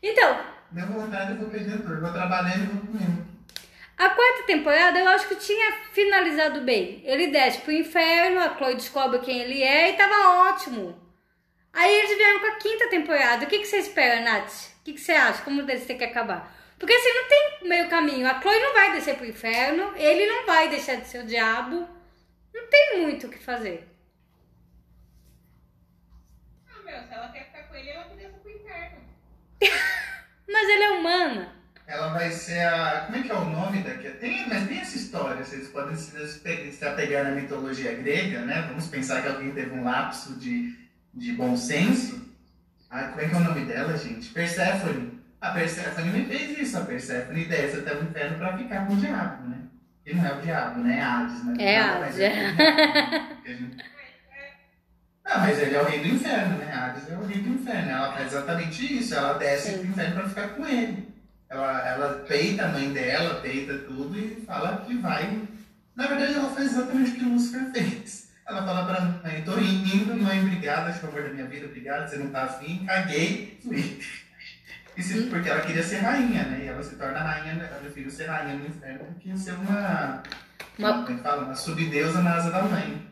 [0.03, 2.01] Então, deu vontade, eu vou perder tudo.
[2.01, 3.31] Vou trabalhando e vou comendo.
[4.01, 7.03] A quarta temporada eu acho que tinha finalizado bem.
[7.05, 10.99] Ele desce pro inferno, a Chloe descobre quem ele é e tava ótimo.
[11.73, 13.45] Aí eles vieram com a quinta temporada.
[13.45, 14.71] O que, que você espera, Nath?
[14.81, 15.43] O que, que você acha?
[15.43, 16.57] Como eles têm que acabar?
[16.79, 18.27] Porque assim, não tem meio caminho.
[18.27, 21.87] A Chloe não vai descer pro inferno, ele não vai deixar de ser o diabo.
[22.55, 23.87] Não tem muito o que fazer.
[26.67, 28.97] Ah, meu, se ela quer ficar com ele, ela que desça pro inferno.
[30.51, 31.49] Mas ele é humana.
[31.87, 33.05] Ela vai ser a.
[33.07, 34.09] Como é que é o nome daqui?
[34.11, 38.67] Tem, mas tem essa história, vocês podem se, apegar na mitologia grega, né?
[38.69, 40.77] Vamos pensar que alguém teve um lapso de,
[41.13, 42.29] de bom senso.
[42.89, 44.29] Ah, como é que é o nome dela, gente?
[44.31, 45.21] Perséfone.
[45.41, 46.79] A Perséfone me fez isso.
[46.79, 49.59] A Perséfone desce até o inferno pra ficar com o diabo, né?
[50.07, 50.99] E não é o diabo, né?
[50.99, 51.55] É Hades, né?
[51.59, 53.85] É Hades, mais é que o diabo, porque a gente-
[55.25, 56.73] Não, mas ele é o rei do inferno, né?
[56.73, 57.91] Hades é o rei do inferno.
[57.91, 59.15] Ela faz exatamente isso.
[59.15, 59.79] Ela desce Sim.
[59.79, 61.09] pro inferno pra ficar com ele.
[61.49, 65.43] Ela, ela peita a mãe dela, peita tudo e fala que vai.
[65.97, 68.31] Na verdade, ela faz exatamente o que o Lúcifer fez.
[68.47, 72.31] Ela fala pra mãe, tô indo, mãe, obrigada, favor da minha vida, obrigada, você não
[72.31, 74.01] tá afim, caguei, fui.
[74.97, 76.61] Isso porque ela queria ser rainha, né?
[76.65, 77.69] E ela se torna rainha, né?
[77.71, 80.23] ela prefere ser rainha no inferno do que ser uma,
[80.79, 81.45] Uma- como é que fala?
[81.45, 83.07] Uma subdeusa na asa da mãe.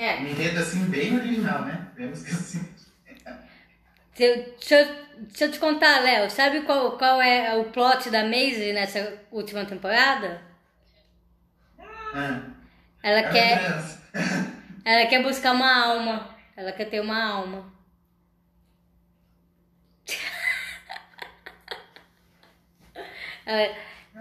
[0.00, 0.16] É.
[0.20, 1.88] Um enredo assim bem original, né?
[1.96, 2.66] Vemos que assim.
[4.14, 6.30] Se eu- Deixa eu, deixa eu te contar, Léo.
[6.30, 10.40] Sabe qual, qual é o plot da Maisie nessa última temporada?
[12.14, 12.40] Ah,
[13.02, 13.60] Ela era quer,
[14.84, 16.36] ela quer buscar uma alma.
[16.56, 17.72] Ela quer ter uma alma.
[23.46, 23.74] Ela,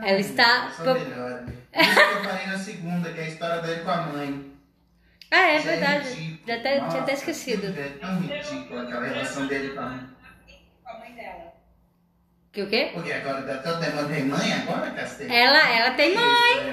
[0.03, 0.69] ela está.
[0.71, 1.45] Só melhora.
[1.75, 4.56] Isso que eu falei na segunda, que é a história dele com a mãe.
[5.31, 6.09] Ah, é Isso verdade.
[6.09, 6.47] ridículo.
[6.47, 7.79] Já até, tinha até Nossa, esquecido.
[7.79, 10.09] É tão ridículo aquela relação dele com a mãe.
[10.83, 11.53] Com a mãe dela.
[12.51, 12.91] Que o quê?
[12.93, 15.31] Porque agora demônio tem mãe agora, Castelo?
[15.33, 16.23] Ela, ela tem mãe.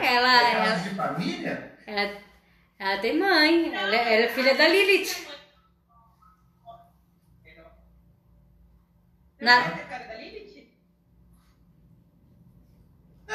[0.01, 1.79] É- Ela, é ela, de família?
[1.87, 2.19] ela,
[2.79, 3.75] ela tem mãe.
[3.75, 5.27] Ela, ela é filha da Lilith.
[9.41, 10.73] Na- conhece a cara da Lilith?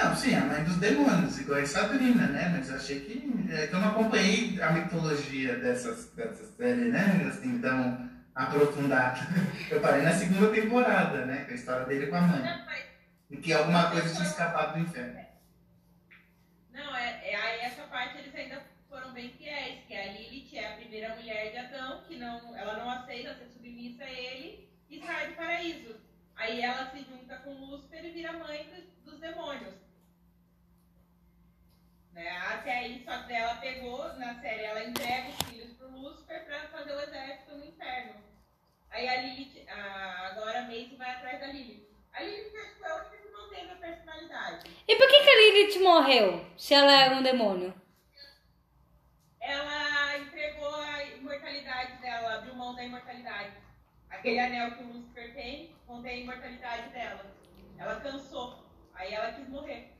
[0.01, 2.53] Não, sim, a mãe dos demônios, igual a Sabrina, né?
[2.55, 3.51] Mas eu achei que.
[3.51, 7.27] É que eu não acompanhei a mitologia dessas, dessas séries, né?
[7.27, 9.19] Assim, tão aprofundada.
[9.69, 11.43] Eu parei na segunda temporada, né?
[11.43, 12.41] Com a história dele com a mãe.
[12.41, 12.85] Não, mas
[13.29, 15.19] E que alguma coisa tinha escapado do inferno.
[16.71, 20.65] Não, é, é aí essa parte eles ainda foram bem fiéis, que a Lilith é
[20.65, 25.05] a primeira mulher de Adão, que não, ela não aceita ser submissa a ele e
[25.05, 25.95] sai do paraíso.
[26.37, 29.88] Aí ela se junta com Lúcifer e vira mãe dos, dos demônios.
[32.19, 32.37] Né?
[32.53, 36.67] Até aí, só que ela pegou, na série, ela entrega os filhos pro Lúcifer pra
[36.67, 38.13] fazer o exército no inferno.
[38.89, 41.87] Aí a Lilith, a, agora a Mace vai atrás da Lilith.
[42.11, 44.69] A Lilith acho é a única que não teve a personalidade.
[44.85, 46.45] E por que, que a Lilith morreu?
[46.57, 47.73] Se ela era um demônio?
[49.39, 53.53] ela entregou a imortalidade dela, abriu mão da imortalidade.
[54.09, 57.25] Aquele anel que o Lucifer tem, contém a imortalidade dela.
[57.77, 58.59] Ela cansou.
[58.93, 59.98] Aí ela quis morrer.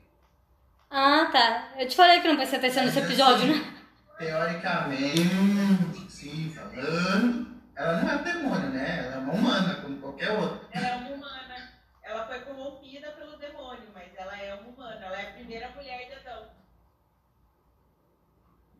[0.90, 1.68] Ah, tá.
[1.78, 3.74] Eu te falei que não prestei atenção nesse episódio, né?
[4.18, 9.04] Teoricamente, sim, falando, ela não é um demônio, né?
[9.06, 10.68] Ela é uma humana, como qualquer outra.
[10.72, 11.70] Ela é uma humana.
[12.02, 15.06] Ela foi corrompida pelo demônio, mas ela é uma humana.
[15.06, 16.48] Ela é a primeira mulher de Adão.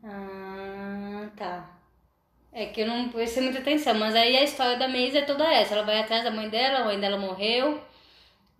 [0.03, 1.69] Ah, tá.
[2.51, 5.45] É que eu não prestei muita atenção, mas aí a história da Maze é toda
[5.51, 5.73] essa.
[5.73, 7.81] Ela vai atrás da mãe dela, a mãe dela morreu.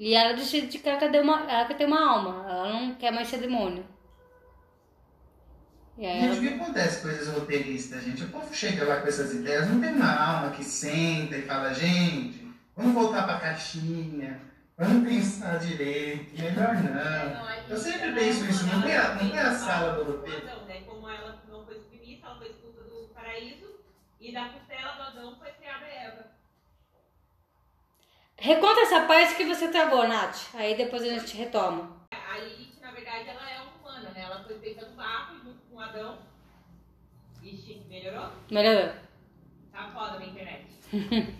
[0.03, 2.43] E ela decide que ela quer ter uma, ela quer ter uma alma.
[2.49, 3.85] Ela não quer mais ser demônio.
[5.95, 8.23] E aí Gente, o que acontece com esses roteiristas, gente?
[8.23, 11.71] O povo chega lá com essas ideias, não tem uma alma que senta e fala,
[11.71, 14.41] gente, vamos voltar pra caixinha,
[14.75, 17.45] vamos pensar direito, melhor não.
[17.45, 20.45] aí Eu sempre penso é isso, não tem a- não tem a sala do roteiro.
[20.65, 20.81] Né?
[20.87, 23.69] Como ela não foi submissa, ela foi expulsa do paraíso.
[24.19, 25.51] E da costela do Adão foi.
[28.41, 30.49] Reconta essa parte que você travou, Nath.
[30.55, 31.95] Aí depois a gente retoma.
[32.11, 34.21] A Lilith, na verdade, ela é uma humana, né?
[34.23, 36.17] Ela foi feita do barro junto com Adão.
[37.43, 38.31] Ixi, melhorou?
[38.49, 38.95] Melhorou.
[39.71, 40.65] Tá foda na internet.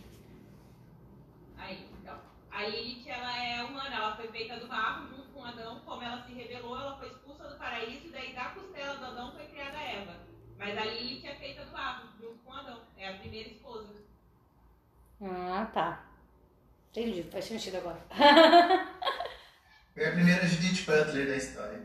[1.58, 2.20] Aí, então.
[2.52, 5.82] A Lilith, ela é humana, ela foi feita do barro junto com Adão.
[5.84, 8.10] Como ela se rebelou, ela foi expulsa do paraíso.
[8.10, 10.18] E daí, da costela do Adão, foi criada Eva.
[10.56, 12.82] Mas a Lilith é feita do barro junto com Adão.
[12.96, 13.90] É a primeira esposa.
[15.20, 16.11] Ah, tá.
[16.92, 18.00] Entendi, faz sentido agora.
[19.94, 21.82] Foi a primeira Judith Butler da história.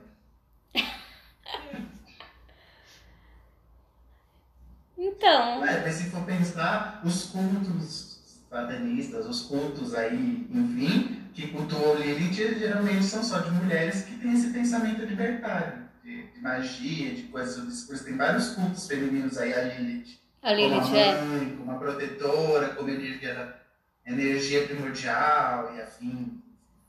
[4.99, 8.19] Então, Ué, mas se for pensar, os cultos
[8.51, 14.33] satanistas, os cultos aí, enfim, que cultuam Lilith geralmente são só de mulheres que têm
[14.33, 18.05] esse pensamento libertário, de, de magia, de coisas do discurso.
[18.05, 20.19] Tem vários cultos femininos aí a Lilith.
[20.43, 21.11] A Lilith como é.
[21.11, 23.66] a mãe, como a protetora, como energia,
[24.07, 26.43] energia primordial e afim.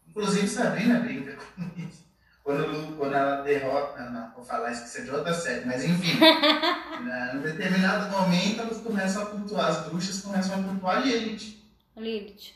[0.08, 2.06] Inclusive Sabrina brinca com isso.
[2.44, 4.10] Quando, quando ela derrota.
[4.10, 6.18] Não, vou falar isso é de outra série, mas enfim.
[7.04, 11.58] na- Em determinado momento elas começam a cultuar, as bruxas começam a cultuar a Lilith
[11.96, 12.54] A Lilith.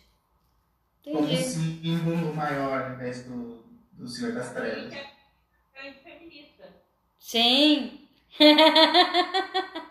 [1.04, 1.44] como um Entendi.
[1.44, 4.84] símbolo maior ao invés do, do Senhor das A Trevas.
[4.84, 5.12] gente é
[5.82, 6.70] grande feminista.
[7.20, 8.08] Sim.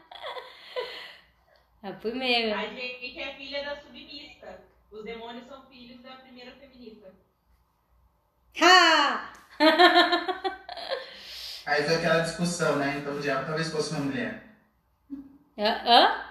[1.82, 2.58] a primeira.
[2.58, 4.29] A gente é filha da submissa.
[4.90, 7.12] Os demônios são filhos da primeira feminista.
[8.60, 9.32] Ha!
[11.66, 12.96] Aí foi aquela discussão, né?
[12.98, 14.42] Então o diabo talvez fosse uma mulher.
[15.56, 15.80] Hã?
[15.86, 16.24] Hã?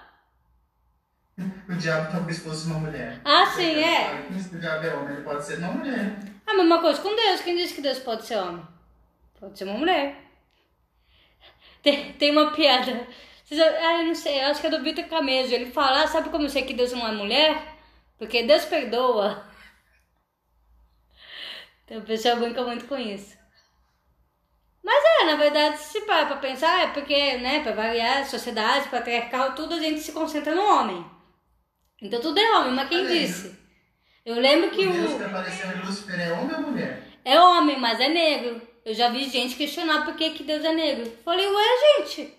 [1.68, 3.20] O diabo talvez fosse uma mulher.
[3.24, 4.26] Ah, sim, é.
[4.30, 6.18] O diabo é homem, ele pode ser uma mulher.
[6.46, 7.40] A mesma coisa com Deus.
[7.40, 8.66] Quem disse que Deus pode ser homem?
[9.38, 10.16] Pode ser uma mulher.
[11.82, 13.06] Tem, tem uma piada.
[13.44, 15.54] Vocês- Ah, eu não sei, eu acho que é do Vitor Camejo.
[15.54, 17.78] Ele fala, ah, sabe como eu sei que Deus não é mulher?
[18.20, 19.42] Porque Deus perdoa.
[21.84, 23.34] Então o pessoal brinca muito com isso.
[24.84, 29.54] Mas é, na verdade, se parar pra pensar, é porque, né, pra variar, sociedade, patriarcal,
[29.54, 31.04] tudo, a gente se concentra no homem.
[32.02, 33.58] Então tudo é homem, mas quem disse?
[34.24, 35.16] Eu lembro que o Deus o...
[35.16, 37.02] que apareceu em Lúcifer é homem ou mulher?
[37.24, 38.60] É homem, mas é negro.
[38.84, 41.10] Eu já vi gente questionar por que, que Deus é negro.
[41.24, 42.34] Falei, ué, gente.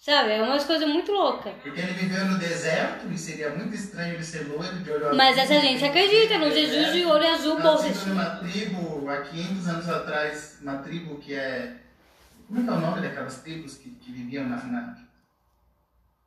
[0.00, 1.52] Sabe, é umas coisas muito loucas.
[1.62, 5.16] Porque ele viveu no deserto e seria muito estranho ele ser loiro de olho azul.
[5.16, 7.88] Mas essa gente acredita no Jesus de olho azul, bolsa.
[7.88, 11.74] Nascido numa tribo, há 500 anos atrás, uma tribo que é...
[12.46, 14.96] Como é que é o nome daquelas tribos que, que viviam na, na-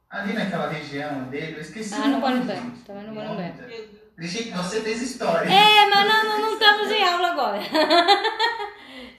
[0.10, 2.82] Ali naquela região dele, eu esqueci Ah, o não vou nome, lembrar, gente.
[2.82, 3.54] também não vou O lembrar.
[3.56, 3.70] nome.
[3.74, 4.02] Jesus.
[4.18, 5.50] Cristique, você fez história.
[5.50, 7.58] É, mas não, não, não estamos em aula agora.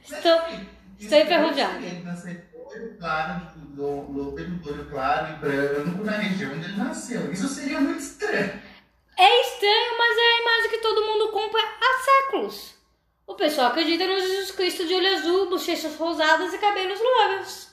[0.05, 0.41] Estou,
[1.01, 1.79] estou enferrujada.
[1.79, 3.47] Ele nasceu de olho claro,
[3.81, 7.31] olho claro e branco na região onde ele nasceu.
[7.33, 8.61] Isso seria muito estranho.
[9.19, 12.75] É estranho, mas é a imagem que todo mundo compra há séculos.
[13.27, 17.71] O pessoal acredita no Jesus Cristo de olho azul, bochechas rosadas e cabelos loiros.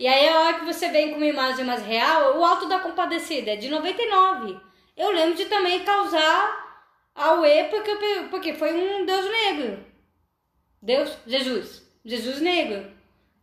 [0.00, 2.78] E aí a hora que você vem com uma imagem mais real, o Alto da
[2.80, 4.58] Compadecida é de 99.
[4.96, 9.84] Eu lembro de também causar auê porque, eu pe- porque foi um Deus negro.
[10.80, 12.90] Deus, Jesus, Jesus negro.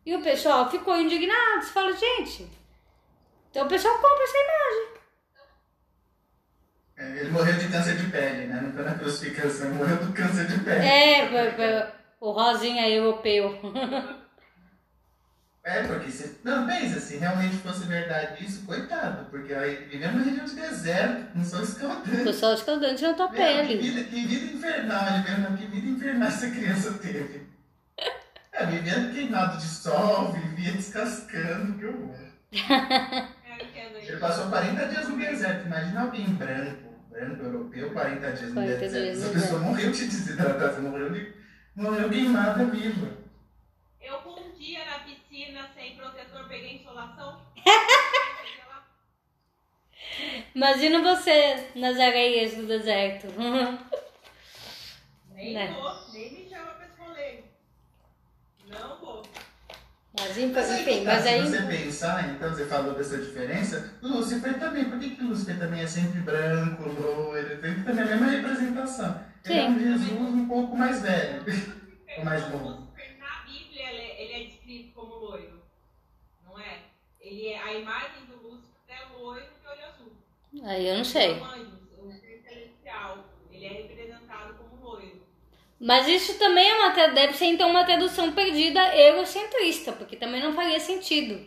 [0.05, 2.47] E o pessoal ficou indignado, você fala, gente,
[3.49, 4.95] então o pessoal compra essa imagem.
[6.97, 8.61] É, Ele morreu de câncer de pele, né?
[8.61, 10.85] Não foi na crucificação, morreu do câncer de pele.
[10.85, 13.59] É, o rosinha europeu.
[15.67, 16.41] É, porque se.
[16.43, 21.33] Não, pensa, se realmente fosse verdade isso, coitado, porque aí vivendo numa região de deserto,
[21.33, 22.29] com sol escaldante.
[22.29, 23.77] O sol escaldante na tua Meu, que, pele.
[23.81, 25.23] vida, que vida infernal,
[25.57, 27.47] que vida infernal essa criança teve.
[28.57, 32.15] É, vivendo queimado de sol, vivia descascando, que horror.
[33.77, 38.53] É, Ele passou 40 dias no deserto, imagina alguém branco, branco europeu, 40 dias no
[38.53, 39.03] 40 deserto.
[39.05, 41.33] dias Essa pessoa morreu de desidratação, morreu, de,
[41.75, 43.07] morreu queimada viva.
[44.01, 47.41] Eu com um dia na piscina sem protetor peguei insolação.
[50.53, 53.27] Imagina você nas areias do deserto.
[55.33, 55.73] nem Né.
[55.73, 57.39] vou, nem me chama pra esse rolê.
[58.79, 59.23] Não vou.
[60.17, 61.41] Mas Mas aí, enfim, tá, mas se aí.
[61.47, 65.87] você pensar, então você falou dessa diferença, Lúcifer também, por que, que Lúcifer também é
[65.87, 69.25] sempre branco, loiro, sempre também é a mesma representação?
[69.43, 71.43] Ele é um Jesus um pouco mais velho.
[72.17, 72.69] O mais O novo.
[72.69, 75.61] Lúcifer, na Bíblia, ele, é- ele é descrito como loiro.
[76.45, 76.79] Não é?
[77.19, 77.61] Ele é?
[77.61, 80.13] A imagem do Lúcifer é loiro de olho azul.
[80.63, 81.35] Aí eu não sei.
[81.37, 82.09] São anjos, o
[82.47, 83.25] celestial.
[83.51, 84.04] Ele é representado.
[85.79, 90.53] Mas isso também é uma, deve ser então uma tradução perdida egocentrista, porque também não
[90.53, 91.45] faria sentido.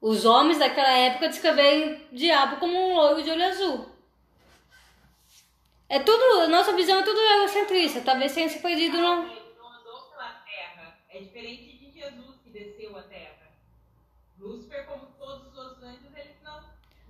[0.00, 3.98] Os homens daquela época descreverem o diabo como um loiro de olho azul.
[5.88, 8.98] É tudo, a nossa visão é tudo egocentrista, talvez tenha se perdido.
[8.98, 10.98] Ele não andou pela terra.
[11.08, 13.48] É diferente de Jesus que desceu a terra.
[14.38, 16.62] Lúcifer, como todos os outros anjos, eles não.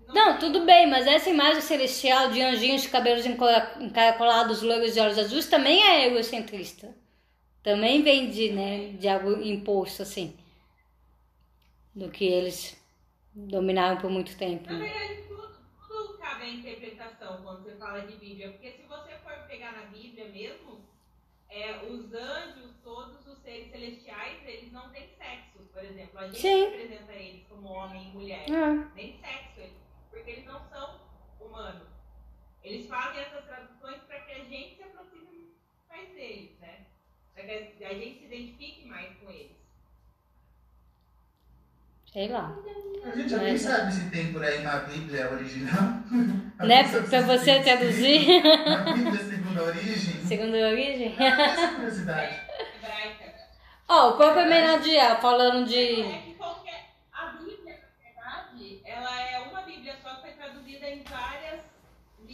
[0.09, 5.19] Não, tudo bem, mas essa imagem celestial de anjinhos de cabelos encaracolados, loiros de olhos
[5.19, 6.95] azuis, também é egocentrista.
[7.63, 10.35] Também vem de, né, de algo imposto, assim.
[11.95, 12.81] Do que eles
[13.35, 14.73] dominaram por muito tempo.
[14.73, 15.55] Na verdade, tudo,
[15.87, 18.51] tudo cabe à interpretação quando você fala de Bíblia.
[18.53, 20.81] Porque se você for pegar na Bíblia mesmo,
[21.51, 26.19] é, os anjos, todos os seres celestiais, eles não têm sexo, por exemplo.
[26.19, 26.65] A gente Sim.
[26.65, 28.47] representa eles como homem e mulher.
[28.51, 29.88] Ah, Nem sexo, eles-
[30.19, 31.01] porque eles não são
[31.41, 31.89] humanos.
[32.63, 35.55] Eles fazem essas traduções para que a gente se aproxime
[35.89, 36.81] mais deles, né?
[37.35, 39.57] Para que a gente se identifique mais com eles.
[42.13, 42.55] Sei lá.
[43.05, 43.59] A gente já nem É.
[43.59, 45.83] sabe se tem por aí uma Bíblia original.
[46.59, 46.83] Né?
[47.09, 48.43] Pra você traduzir.
[48.43, 50.27] Uma Bíblia segundo a origem.
[50.27, 51.15] Segundo a origem.
[51.17, 52.41] Essa curiosidade.
[52.75, 53.35] Hebraica.
[53.89, 56.01] Ó, o próprio Menadiel falando de.
[56.03, 56.91] É que qualquer.
[57.13, 61.61] A Bíblia, na verdade, ela é uma Bíblia só que foi traduzida em várias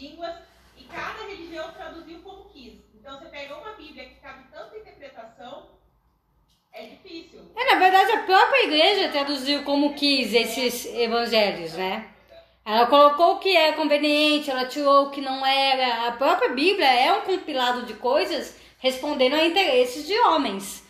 [0.05, 0.35] línguas
[0.77, 2.75] e cada religião traduziu como quis.
[2.95, 5.69] Então você pega uma Bíblia que cabe tanta interpretação,
[6.73, 7.41] é difícil.
[7.57, 12.11] É, na verdade, a própria igreja traduziu como quis esses evangelhos, né?
[12.65, 16.09] Ela colocou o que é conveniente, ela tirou o que não era.
[16.09, 20.83] A própria Bíblia é um compilado de coisas respondendo a interesses de homens.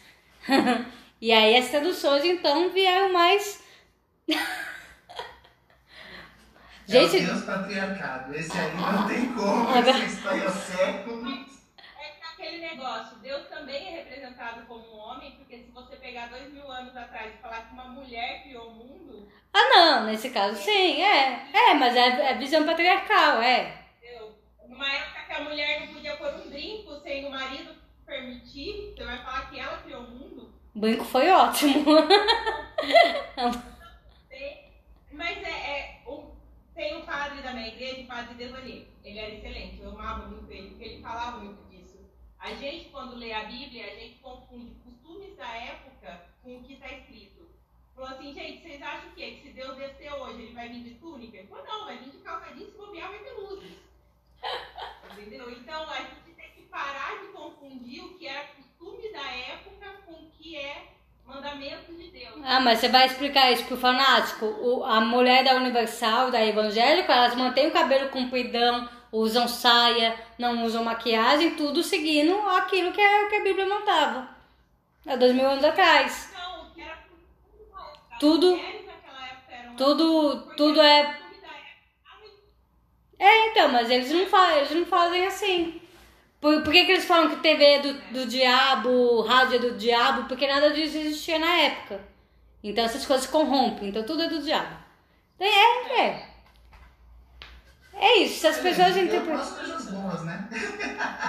[1.20, 3.62] e aí as traduções, então, vieram mais.
[6.86, 8.34] É o Gente, Deus patriarcado.
[8.34, 9.68] Esse aí não tem como.
[9.68, 11.64] Agora- Essa história séculos.
[11.98, 16.52] É aquele negócio, Deus também é representado como um homem, porque se você pegar dois
[16.52, 20.56] mil anos atrás e falar que uma mulher criou o mundo, ah não, nesse caso
[20.60, 21.46] sim, é.
[21.52, 23.80] É, mas é, é visão patriarcal, é.
[24.68, 27.72] Numa época que a mulher não podia pôr um brinco sem o marido
[28.04, 30.52] permitir, você vai falar que ela criou o mundo?
[30.74, 31.84] O brinco foi ótimo.
[35.12, 35.93] Mas é, é
[36.74, 38.88] tem um padre da minha igreja, o padre Devani.
[39.04, 41.98] Ele era excelente, eu amava muito ele, porque ele falava muito disso.
[42.38, 46.74] A gente, quando lê a Bíblia, a gente confunde costumes da época com o que
[46.74, 47.48] está escrito.
[47.94, 49.30] Falou assim, gente, vocês acham o quê?
[49.36, 51.36] Que se Deus descer hoje, ele vai vir de túnica?
[51.36, 53.78] Ele falou, não, vai vir de calça jeans, se bobear, vai ter luzes.
[55.12, 55.50] Entendeu?
[55.50, 60.12] Então, a gente tem que parar de confundir o que era costume da época com
[60.12, 60.88] o que é
[61.26, 62.34] mandamento de Deus.
[62.44, 64.46] Ah, mas você vai explicar isso pro fanático?
[64.46, 70.64] O- a mulher da Universal, da evangélica, elas mantêm o cabelo compridão, usam saia, não
[70.64, 74.28] usam maquiagem, tudo seguindo aquilo que a, que a Bíblia mandava.
[75.06, 76.32] Há dois mil anos atrás.
[76.34, 76.98] Não, que era
[78.18, 78.58] Tudo-
[79.76, 81.20] Tudo, porque tudo é.
[83.18, 85.80] É, então, mas eles não, fa eles não fazem assim.
[86.44, 89.78] Por, por que, que eles falam que TV é do, do diabo, rádio é do
[89.78, 90.28] diabo?
[90.28, 92.02] Porque nada disso existia na época.
[92.62, 94.76] Então essas coisas corrompem, então tudo é do diabo.
[95.40, 96.26] É, é.
[97.94, 99.42] É isso, se as pessoas interpretam.
[99.42, 100.46] de coisas boas, né?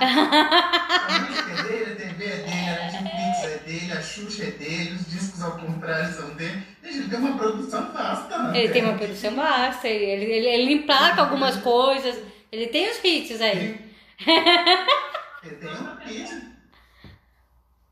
[0.01, 4.51] a música é dele, a TV é dele, a Netflix é dele, a Xuxa é
[4.51, 6.61] dele, os discos ao contrário são dele.
[6.83, 8.59] Ele tem uma produção vasta, né?
[8.59, 12.17] Ele tem uma produção vasta, ele, ele, ele, ele emplaca algumas coisas,
[12.51, 13.84] ele tem os hits aí.
[14.19, 16.55] Ele tem um hit.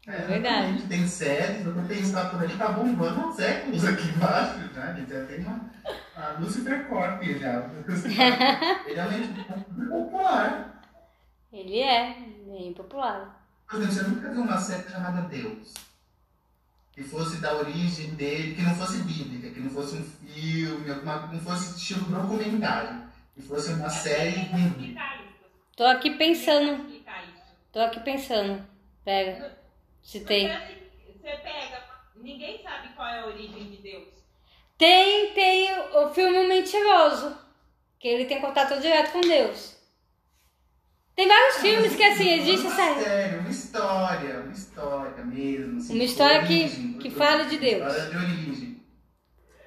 [0.05, 0.83] É verdade.
[0.87, 4.95] Tem séries, eu vou pensar por ali, tá bombando há séculos aqui embaixo, né?
[4.97, 5.71] Ele já tem uma.
[6.15, 7.69] A Lucifer Corp já.
[8.85, 10.81] Ele é um popular.
[11.51, 13.45] Ele é bem popular.
[13.69, 15.73] Por exemplo, você nunca viu uma série chamada Deus?
[16.91, 21.27] Que fosse da origem dele, que não fosse bíblica, que não fosse um filme, alguma,
[21.27, 23.03] não fosse estilo documentário.
[23.33, 25.01] Que fosse uma série bíblica.
[25.75, 26.85] Tô aqui pensando,
[27.71, 28.63] tô aqui pensando.
[29.03, 29.57] Pega,
[30.01, 30.47] se tem.
[30.49, 30.81] Porque, assim,
[31.21, 31.83] Você pega,
[32.15, 34.07] ninguém sabe qual é a origem de Deus.
[34.77, 37.37] Tem, tem o filme O Mentiroso,
[37.99, 39.73] que ele tem contato direto com Deus.
[41.15, 43.03] Tem vários filmes que assim, existe uma essa.
[43.03, 45.77] série, uma história, uma história mesmo.
[45.77, 47.87] assim, Uma história que- origem, que uma fale de Deus.
[47.93, 48.83] História de origem.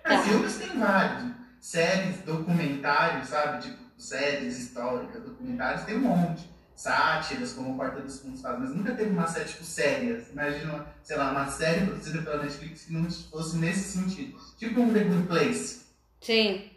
[0.05, 0.19] É, Tá.
[0.23, 1.37] filmes tem vários.
[1.61, 3.63] Séries, documentários, sabe?
[3.63, 6.49] Tipo, séries históricas, documentários, tem um monte.
[6.75, 10.29] Sátiras, como o Porta dos Fundos faz, mas nunca teve uma série, tipo, sérias.
[10.31, 14.39] Imagina, sei lá, uma série produzida pela Netflix que não fosse nesse sentido.
[14.59, 15.87] Tipo um The Good Place.
[16.21, 16.71] Sim.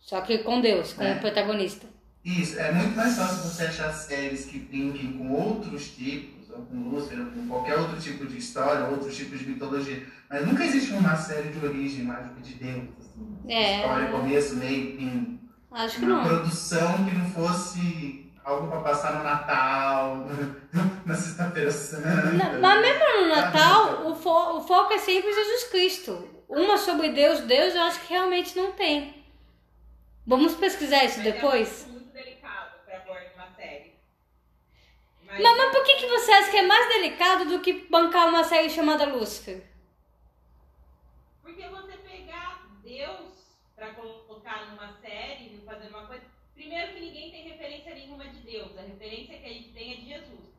[0.00, 1.18] Só que com Deus, como É.
[1.18, 1.86] protagonista.
[2.24, 6.76] Isso, é muito mais fácil você achar séries que brinquem com outros tipos, ou com
[6.90, 10.06] Lúcifer, ou com qualquer outro tipo de história, outros tipos de mitologia.
[10.30, 12.84] Mas nunca existe uma série de origem mágica de Deus.
[13.00, 13.36] Assim.
[13.48, 13.78] É.
[13.80, 15.40] História, começo, meio, fim.
[15.74, 16.24] Acho que Uma não.
[16.24, 20.18] produção que não fosse algo pra passar no Natal,
[21.04, 22.08] na Sexta-feira Santa.
[22.32, 26.28] Na- Mas mesmo no Natal, o, fo- o foco é sempre Jesus Cristo.
[26.48, 29.24] Uma sobre Deus, Deus, eu acho que realmente não tem.
[30.26, 31.86] Vamos pesquisar isso Mas É depois?
[31.88, 33.94] um muito delicado para pôr numa série.
[35.26, 38.28] Mas, Mas, mas por que, que você acha que é mais delicado do que bancar
[38.28, 39.64] uma série chamada Lúcifer?
[41.42, 43.32] Porque você pegar Deus
[43.74, 45.03] para colocar numa série,
[45.64, 46.24] fazer uma coisa.
[46.54, 48.76] Primeiro que ninguém tem referência nenhuma de Deus.
[48.78, 50.54] A referência que a gente tem é de Jesus.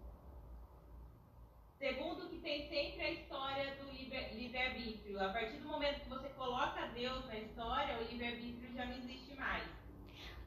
[1.80, 5.22] Segundo que tem sempre a história do livre-arbítrio.
[5.22, 9.34] A partir do momento que você coloca Deus na história, o livre-arbítrio já não existe
[9.36, 9.64] mais.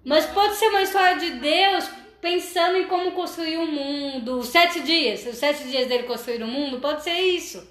[0.04, 1.88] Mas pode ser uma história de Deus
[2.20, 4.38] pensando em como construir o mundo.
[4.38, 7.66] Os sete dias, os sete dias dele construir o mundo, pode ser isso.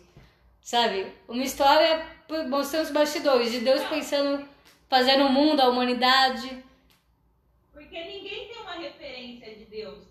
[0.61, 1.11] Sabe?
[1.27, 2.05] Uma história
[2.49, 4.47] mostrando os bastidores de Deus pensando,
[4.89, 6.66] fazendo o mundo, a humanidade.
[7.87, 10.05] Porque ninguém tem uma referência de Deus.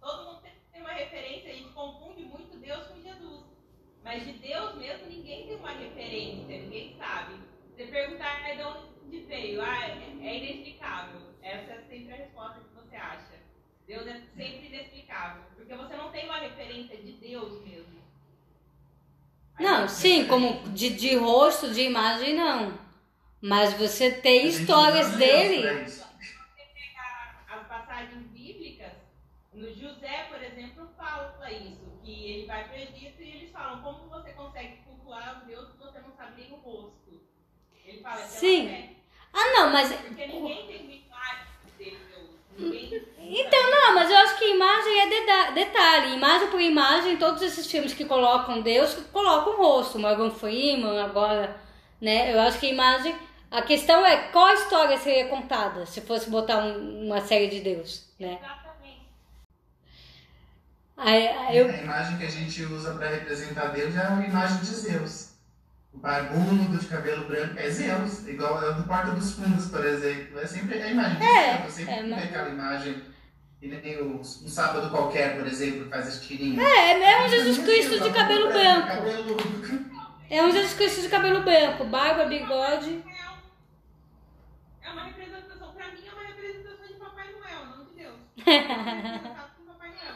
[0.00, 0.42] Todo mundo
[0.72, 3.44] tem uma referência, a gente confunde muito Deus com Jesus.
[4.02, 7.34] Mas de Deus mesmo ninguém tem uma referência, ninguém sabe.
[7.70, 11.20] Você perguntar "Ah, de onde veio, ah, é é inexplicável.
[11.40, 13.34] Essa é sempre a resposta que você acha.
[13.86, 15.42] Deus é sempre inexplicável.
[15.54, 18.02] Porque você não tem uma referência de Deus mesmo.
[19.56, 22.76] Aí Não, sim, como de, de rosto, de imagem, não.
[23.40, 25.62] Mas você tem histórias Deus dele.
[25.62, 26.04] pra isso.
[26.04, 28.92] você pegar as passagens bíblicas,
[29.52, 31.36] no José, por exemplo, fala
[32.30, 35.78] ele vai para o Egito e eles falam, como você consegue cultuar um Deus que
[35.78, 37.20] você não sabe nem o rosto?
[37.84, 38.68] Ele fala, é Sim.
[38.68, 38.90] fé.
[39.32, 39.92] Ah, não, mas.
[39.92, 41.46] Porque ninguém tem uma imagem
[41.78, 42.30] de Deus.
[42.56, 43.04] Ninguém...
[43.26, 46.14] Então, não, mas eu acho que imagem é deda- detalhe.
[46.14, 49.98] Imagem por imagem, todos esses filmes que colocam Deus, colocam o rosto.
[49.98, 51.56] Morgan Freeman, agora,
[52.00, 52.32] né?
[52.34, 53.14] Eu acho que imagem.
[53.50, 58.04] A questão é qual história seria contada se fosse botar um- uma série de Deus,
[58.18, 58.38] né?
[58.40, 58.63] Exatamente.
[60.96, 64.58] Aí, aí eu, A imagem que a gente usa para representar Deus é uma imagem
[64.58, 65.30] de Zeus.
[65.92, 69.84] O barbudo de cabelo branco é Zeus, igual é o do Porta dos Fundos, por
[69.84, 70.38] exemplo.
[70.40, 71.72] É sempre a imagem de É, Zeus.
[71.74, 73.02] Sempre é, tem mas- aquela imagem.
[73.62, 76.64] E nem o, um sábado qualquer, por exemplo, que faz as tirinhas.
[76.64, 78.86] é, é um Jesus Cristo de cabelo branco.
[78.88, 79.36] Cabelo...
[80.30, 83.02] É um Jesus Cristo de cabelo branco, barba, bigode.
[84.82, 88.14] É uma representação, pra mim é uma representação de Papai Noel, não de Deus.
[88.46, 90.14] É uma representação de Papai Noel.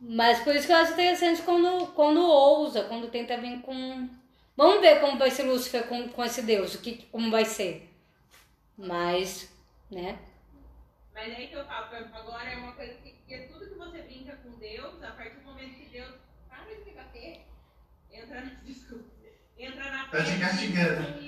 [0.00, 4.08] Mas por isso que eu acho interessante quando, quando ousa, quando tenta vir com.
[4.56, 7.88] Vamos ver como vai ser Lúcifer com, com esse Deus, o que, como vai ser.
[8.76, 9.54] Mas,
[9.90, 10.18] né?
[11.12, 13.68] Mas aí que eu falo, por exemplo, agora é uma coisa que, que é tudo
[13.68, 16.14] que você brinca com Deus, a partir do momento que Deus
[16.48, 17.46] para de me bater,
[18.10, 18.50] entra na.
[18.64, 19.04] Desculpa.
[19.58, 21.20] Entra na Tá te castigando.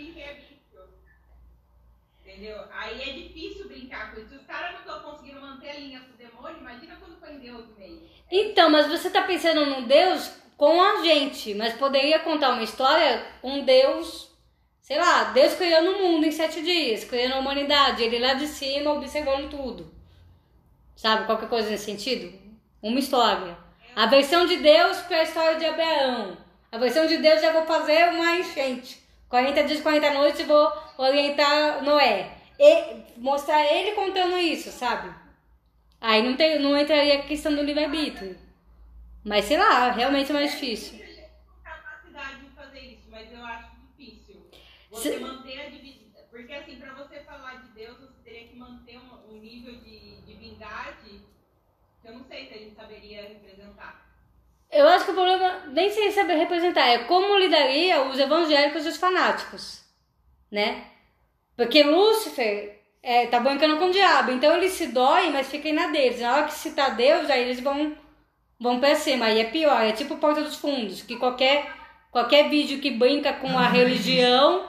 [2.33, 2.57] Entendeu?
[2.73, 4.35] Aí é difícil brincar com isso.
[4.35, 7.69] Os caras não estão conseguindo manter a linha com o demônio, imagina quando põe Deus
[7.69, 8.09] no meio.
[8.31, 13.23] Então, mas você tá pensando num Deus com a gente, mas poderia contar uma história
[13.43, 14.31] com um Deus,
[14.81, 18.47] sei lá, Deus criando o mundo em sete dias, criando a humanidade, ele lá de
[18.47, 19.93] cima observando tudo.
[20.97, 22.33] Sabe, qualquer coisa nesse sentido?
[22.81, 23.59] Uma história.
[23.95, 26.39] A versão de Deus para a história de Abraão.
[26.71, 29.02] A versão de Deus já vou fazer uma enchente.
[29.33, 32.37] 40 dias, 40 noites vou orientar Noé.
[32.59, 35.11] E mostrar ele contando isso, sabe?
[35.99, 38.39] Aí não, tem, não entraria a questão do livre-arbítrio.
[39.25, 40.99] Mas sei lá, realmente é mais difícil.
[40.99, 41.31] Gente tem
[41.65, 44.51] capacidade de fazer isso, mas eu acho difícil.
[44.91, 46.03] Você Se- manter a divisão.
[46.31, 50.21] Porque assim, pra você falar de Deus, você teria que manter um, um nível de
[50.27, 51.23] divindade
[52.03, 54.12] que eu não sei se a gente saberia representar.
[54.73, 58.89] Eu acho que o problema nem sei saber representar, é como lidaria os evangélicos e
[58.89, 59.83] os fanáticos,
[60.51, 60.85] né?
[61.57, 65.89] Porque Lúcifer é, tá brincando com o diabo, então eles se doem, mas fiquem na
[65.89, 66.21] deles.
[66.21, 67.95] Na hora que citar Deus, aí eles vão,
[68.59, 69.27] vão pra cima.
[69.27, 71.71] Aí é pior, é tipo Porta dos Fundos, que qualquer,
[72.11, 74.67] qualquer vídeo que brinca com a religião,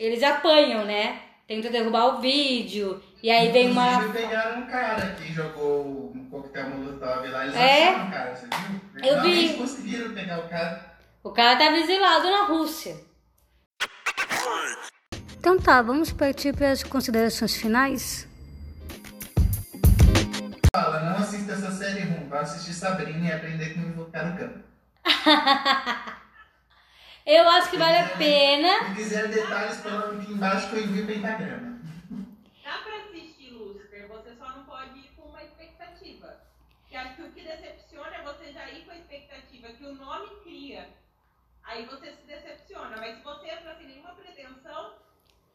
[0.00, 1.20] eles apanham, né?
[1.46, 4.08] Tentam derrubar o vídeo, e aí vem uma.
[4.12, 7.44] Pegaram um cara que jogou um coquetel molotov lá.
[7.44, 7.88] Eles É?
[7.90, 8.80] acharam o cara, você viu?
[8.96, 9.30] Eu vi.
[9.30, 10.94] Finalmente conseguiram pegar o cara.
[11.22, 12.96] O cara tava exilado na Rússia.
[15.38, 18.28] Então tá, vamos partir para as considerações finais?
[20.74, 22.28] Fala, não assista essa série ruim.
[22.28, 24.60] Vai assistir Sabrina e aprender como invocar o campo.
[27.26, 28.84] Eu acho que vale a pena.
[28.88, 31.80] Se quiser detalhes, coloca aqui embaixo que eu envio o pentagrama.
[32.62, 36.36] Dá pra assistir Lúcifer, você só não pode ir com uma expectativa.
[36.94, 39.94] Que acho que o que decepciona é você já ir com a expectativa que o
[39.96, 40.88] nome cria.
[41.64, 42.96] Aí você se decepciona.
[42.98, 44.94] Mas se você entra sem nenhuma pretensão,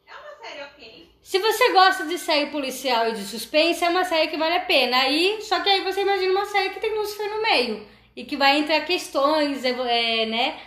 [0.06, 1.10] é uma série ok.
[1.22, 4.66] Se você gosta de série policial e de suspense, é uma série que vale a
[4.66, 4.98] pena.
[4.98, 7.88] Aí, só que aí você imagina uma série que tem Lúcifer no meio.
[8.18, 10.60] E que vai entrar questões, é, né?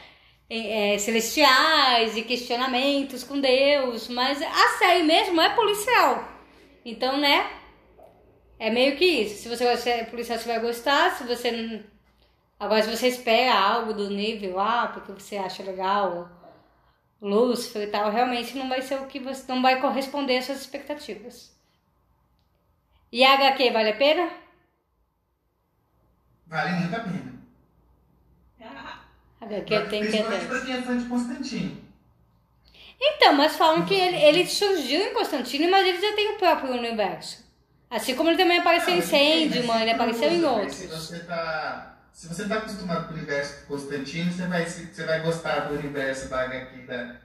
[0.48, 4.08] é, é, celestiais e questionamentos com Deus.
[4.08, 6.26] Mas a série mesmo é policial.
[6.82, 7.61] Então, né?
[8.62, 9.42] É meio que isso.
[9.42, 11.10] Se você gosta de policial, você vai gostar.
[11.16, 11.82] Se você não.
[12.60, 16.30] Agora, se você espera algo do nível, ah, porque você acha legal,
[17.20, 19.50] Lúcifer e tal, realmente não vai ser o que você.
[19.52, 21.52] não vai corresponder às suas expectativas.
[23.10, 24.30] E a HQ vale a pena?
[26.46, 27.32] Vale muito a pena.
[29.40, 30.46] A HQ tem que ter.
[30.46, 31.82] pra quem é fã de Constantino.
[33.00, 36.70] Então, mas falam que ele, ele surgiu em Constantino, mas ele já tem o próprio
[36.70, 37.41] universo.
[37.92, 40.76] Assim como ele também apareceu em Ah, mas Sandman, ele apareceu em mas outros.
[40.76, 45.04] Se você tá, se você tá acostumado com o universo de Constantino, você vai, você
[45.04, 47.16] vai gostar do universo da HQ da,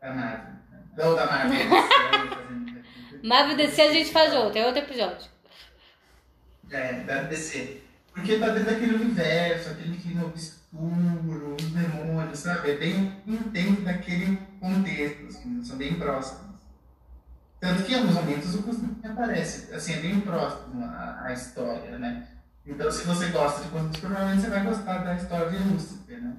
[0.00, 0.54] da Marvel.
[0.96, 1.58] Não, da Marvel.
[3.22, 5.28] Marvel DC a gente faz outro, é outro episódio.
[6.70, 7.82] É, da DC.
[8.14, 12.70] Porque tá dentro daquele universo, aquele clima obscuro, os demônios, sabe?
[12.70, 16.43] É bem dentro daquele contexto, assim, são bem próximos.
[17.64, 21.98] Tanto que em alguns momentos o Constantino aparece, assim, é bem próximo à, à história,
[21.98, 22.28] né?
[22.66, 26.36] Então, se você gosta de Constantino, provavelmente você vai gostar da história de Lúcifer, né?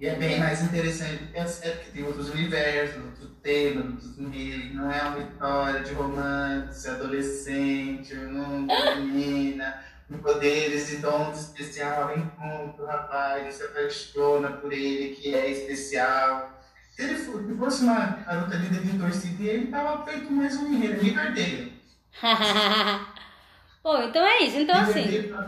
[0.00, 4.74] E é bem mais interessante é sério, porque tem outros universos, outros temas, outros meios.
[4.74, 8.66] Não é uma história de romance, adolescente, um
[8.96, 15.34] menina, com poderes e dons especial, encontra o rapaz que se apaixona por ele, que
[15.34, 16.61] é especial.
[16.92, 20.72] Se ele for- se fosse uma garota líder de torcida, ele tava feito mais um
[20.72, 21.72] enredo, Riverdale.
[23.82, 24.58] Bom, então é isso.
[24.58, 25.44] Então, assim, tá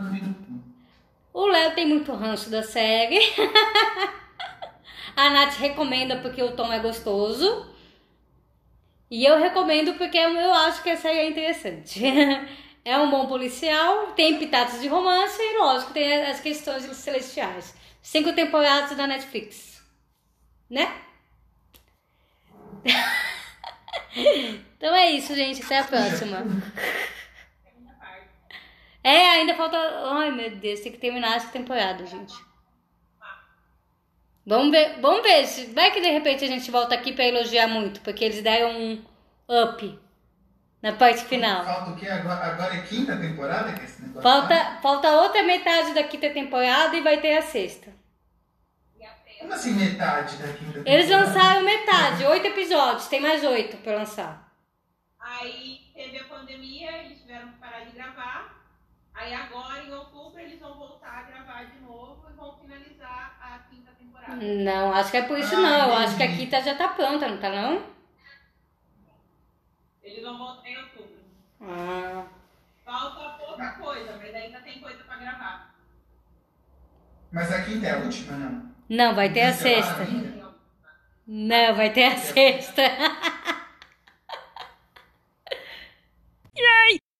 [1.33, 3.19] o Léo tem muito ranço da série.
[5.15, 7.73] A Nath recomenda porque o tom é gostoso.
[9.09, 12.01] E eu recomendo porque eu acho que a série é interessante.
[12.87, 17.73] É um bom policial, tem pitadas de romance e, lógico, tem as questões celestiais.
[17.99, 19.81] Cinco temporadas da Netflix.
[20.69, 20.87] Né?
[24.77, 25.63] Então é isso, gente.
[25.63, 26.43] Até a próxima.
[29.03, 29.77] É, ainda falta.
[29.77, 32.33] Ai, meu Deus, tem que terminar essa temporada, gente.
[34.45, 35.45] Vamos ver, vamos ver.
[35.47, 38.71] se- Vai que de repente a gente volta aqui pra elogiar muito, porque eles deram
[38.79, 39.03] um
[39.49, 39.99] up
[40.81, 41.63] na parte final.
[41.65, 42.07] Falta o quê?
[42.07, 44.21] Agora, agora é quinta temporada que esse negócio tá?
[44.21, 47.91] Falta, falta outra metade da quinta temporada e vai ter a sexta.
[49.45, 50.89] Como assim metade da quinta temporada?
[50.89, 54.51] Eles lançaram metade, oito episódios, tem mais oito pra lançar.
[55.19, 58.55] Aí teve a pandemia, eles tiveram que parar de gravar.
[59.13, 63.59] Aí agora, em outubro, eles vão voltar a gravar de novo e vão finalizar a
[63.69, 64.35] quinta temporada.
[64.35, 65.89] Não, acho que é por isso Ah, não.
[65.89, 66.45] Eu acho que a entendi.
[66.45, 67.83] quinta já tá pronta, não tá não?
[70.01, 71.19] Eles vão voltar em outubro.
[71.61, 72.25] Ah.
[72.83, 75.75] Falta pouca coisa, mas ainda tem coisa pra gravar.
[77.31, 78.74] Mas a quinta é a última, não?
[78.89, 80.07] Não, vai ter a sexta.
[81.27, 82.83] Não, vai ter a sexta.